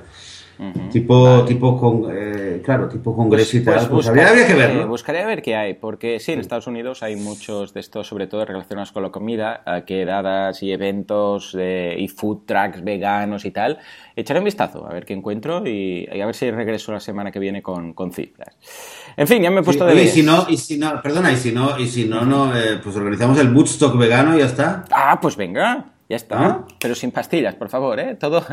Tipo, 0.92 1.46
tipo 1.46 1.80
con, 1.80 2.12
eh, 2.12 2.62
claro, 2.62 2.90
tipo 2.90 3.16
congreso 3.16 3.56
y 3.56 3.64
tal. 3.64 3.76
Pues, 3.76 3.88
pues 3.88 4.08
habría, 4.10 4.46
que 4.46 4.56
verlo. 4.56 4.90
Buscaré 4.90 5.22
a 5.22 5.26
ver 5.26 5.42
qué 5.42 5.56
hay, 5.56 5.76
porque 5.76 6.20
sí, 6.20 6.34
en 6.34 6.42
Estados 6.42 6.68
Unidos 6.68 7.02
hay 7.02 7.16
muchos 7.16 7.74
de 7.74 7.80
estos, 7.80 8.08
sobre 8.08 8.28
todo 8.28 8.44
relacionados 8.44 8.92
con 8.92 9.04
la 9.04 9.10
comida, 9.10 9.64
quedadas 9.88 10.62
y 10.62 10.74
eventos 10.74 11.56
y 11.56 12.08
food 12.10 12.40
trucks 12.46 12.84
veganos 12.84 13.46
y 13.46 13.52
tal. 13.52 13.78
Echaré 14.18 14.40
un 14.40 14.46
vistazo 14.46 14.86
a 14.86 14.92
ver 14.92 15.06
qué 15.06 15.14
encuentro 15.14 15.66
y, 15.66 16.06
a 16.22 16.26
ver 16.26 16.36
si 16.36 16.52
regreso 16.52 16.92
la 16.92 17.00
semana 17.00 17.32
que 17.32 17.40
viene 17.40 17.62
con, 17.62 17.94
con 17.94 18.12
cifras. 18.12 18.58
En 19.20 19.28
fin, 19.28 19.44
ya 19.44 19.52
me 19.52 19.60
he 19.60 19.64
puesto 19.64 19.86
de 19.86 20.02
y 20.02 20.08
si 20.08 20.24
no, 20.24 20.46
y 20.48 20.56
si 20.56 20.78
no, 20.78 21.02
perdona, 21.02 21.30
y 21.34 21.36
si 21.36 21.52
no, 21.52 21.78
y 21.78 21.90
si 21.90 22.06
no, 22.06 22.24
no, 22.24 22.56
eh, 22.56 22.80
pues 22.82 22.96
organizamos 22.96 23.38
el 23.38 23.50
Bootstock 23.50 23.98
vegano 23.98 24.34
y 24.34 24.40
ya 24.40 24.46
está. 24.46 24.86
Ah, 24.92 25.20
pues 25.22 25.36
venga. 25.36 25.88
Ya 26.10 26.16
está, 26.16 26.44
¿Ah? 26.44 26.66
pero 26.82 26.96
sin 26.96 27.12
pastillas, 27.12 27.54
por 27.54 27.70
favor, 27.70 28.00
¿eh? 28.00 28.16
Todo, 28.20 28.44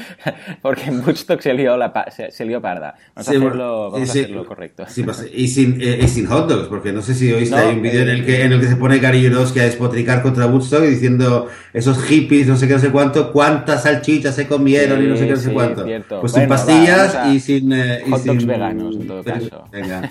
porque 0.60 0.86
en 0.86 0.98
Woodstock 1.06 1.40
se 1.40 1.54
lió, 1.54 1.76
la 1.76 1.92
se, 2.10 2.44
lió 2.44 2.60
parda. 2.60 2.96
Vamos 3.14 3.28
a 3.28 3.30
hacerlo, 3.30 3.90
vamos 3.92 4.08
a 4.08 4.10
hacerlo 4.10 4.44
correcto. 4.44 4.84
Pues, 5.04 5.30
y, 5.32 5.46
sin, 5.46 5.80
eh, 5.80 6.00
y 6.02 6.08
sin 6.08 6.26
hot 6.26 6.48
dogs, 6.48 6.66
porque 6.66 6.92
no 6.92 7.02
sé 7.02 7.14
si 7.14 7.32
oíste, 7.32 7.54
hay 7.54 7.76
un 7.76 7.82
vídeo 7.82 8.02
en, 8.02 8.08
el 8.08 8.26
que, 8.26 8.42
en 8.42 8.52
el 8.52 8.60
que 8.60 8.66
se 8.66 8.74
pone 8.74 8.98
Gary 8.98 9.22
Yourowski 9.22 9.60
a 9.60 9.62
despotricar 9.62 10.20
contra 10.20 10.46
Woodstock 10.46 10.82
diciendo 10.82 11.48
esos 11.72 12.02
hippies, 12.02 12.48
no 12.48 12.56
sé 12.56 12.66
qué, 12.66 12.74
no 12.74 12.80
sé 12.80 12.90
cuánto, 12.90 13.30
cuántas 13.32 13.84
salchichas 13.84 14.34
se 14.34 14.48
comieron 14.48 15.00
y 15.00 15.06
no 15.06 15.16
sé 15.16 15.26
qué, 15.28 15.34
no 15.34 15.40
sé 15.40 15.52
cuánto. 15.52 15.84
Cierto. 15.84 16.20
Pues 16.20 16.32
sin 16.32 16.48
pastillas 16.48 17.16
y 17.32 17.38
sin... 17.38 17.72
Eh, 17.72 18.02
hot 18.10 18.24
dogs 18.24 18.46
veganos, 18.46 18.96
en 18.96 19.06
todo 19.06 19.22
caso. 19.22 19.68
Venga. 19.70 20.10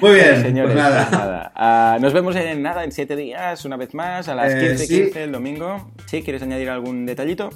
Muy 0.00 0.12
bien, 0.14 0.40
Señores, 0.40 0.72
pues 0.72 0.84
nada. 0.84 1.08
nada. 1.10 1.96
Uh, 1.96 2.00
nos 2.00 2.12
vemos 2.12 2.36
en 2.36 2.62
nada, 2.62 2.84
en 2.84 2.92
siete 2.92 3.16
días, 3.16 3.64
una 3.64 3.76
vez 3.76 3.92
más, 3.92 4.28
a 4.28 4.36
las 4.36 4.52
15.15 4.52 4.82
eh, 4.82 5.04
15, 5.04 5.24
el 5.24 5.32
domingo. 5.32 5.90
¿Quieres 6.20 6.42
añadir 6.42 6.68
algún 6.68 7.06
detallito? 7.06 7.48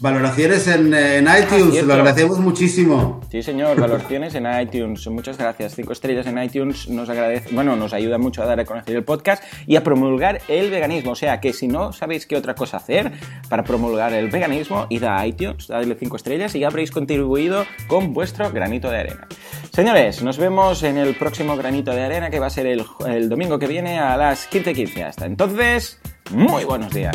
Valoraciones 0.00 0.66
en, 0.66 0.94
en 0.94 1.28
ah, 1.28 1.38
iTunes, 1.40 1.84
lo 1.84 1.92
agradecemos 1.92 2.38
muchísimo. 2.38 3.20
Sí, 3.30 3.42
señor, 3.42 3.78
valoraciones 3.78 4.34
en 4.34 4.46
iTunes. 4.58 5.06
Muchas 5.08 5.36
gracias. 5.36 5.74
Cinco 5.74 5.92
estrellas 5.92 6.26
en 6.26 6.42
iTunes 6.42 6.88
nos 6.88 7.10
agradece, 7.10 7.54
bueno, 7.54 7.76
nos 7.76 7.92
ayuda 7.92 8.16
mucho 8.16 8.42
a 8.42 8.46
dar 8.46 8.58
a 8.60 8.64
conocer 8.64 8.96
el 8.96 9.04
podcast 9.04 9.44
y 9.66 9.76
a 9.76 9.84
promulgar 9.84 10.40
el 10.48 10.70
veganismo. 10.70 11.10
O 11.10 11.14
sea 11.14 11.38
que 11.38 11.52
si 11.52 11.68
no 11.68 11.92
sabéis 11.92 12.24
qué 12.24 12.36
otra 12.36 12.54
cosa 12.54 12.78
hacer 12.78 13.12
para 13.50 13.62
promulgar 13.62 14.14
el 14.14 14.30
veganismo, 14.30 14.86
id 14.88 15.04
a 15.04 15.26
iTunes, 15.26 15.68
dadle 15.68 15.94
cinco 15.96 16.16
estrellas 16.16 16.54
y 16.54 16.64
habréis 16.64 16.90
contribuido 16.90 17.66
con 17.86 18.14
vuestro 18.14 18.50
granito 18.50 18.90
de 18.90 19.00
arena. 19.00 19.28
Señores, 19.70 20.22
nos 20.22 20.38
vemos 20.38 20.82
en 20.82 20.96
el 20.96 21.14
próximo 21.14 21.58
granito 21.58 21.92
de 21.92 22.04
arena 22.04 22.30
que 22.30 22.40
va 22.40 22.46
a 22.46 22.50
ser 22.50 22.66
el, 22.66 22.86
el 23.06 23.28
domingo 23.28 23.58
que 23.58 23.66
viene 23.66 23.98
a 23.98 24.16
las 24.16 24.50
15.15. 24.50 25.04
Hasta 25.04 25.26
entonces, 25.26 26.00
muy 26.30 26.64
buenos 26.64 26.90
días. 26.90 27.14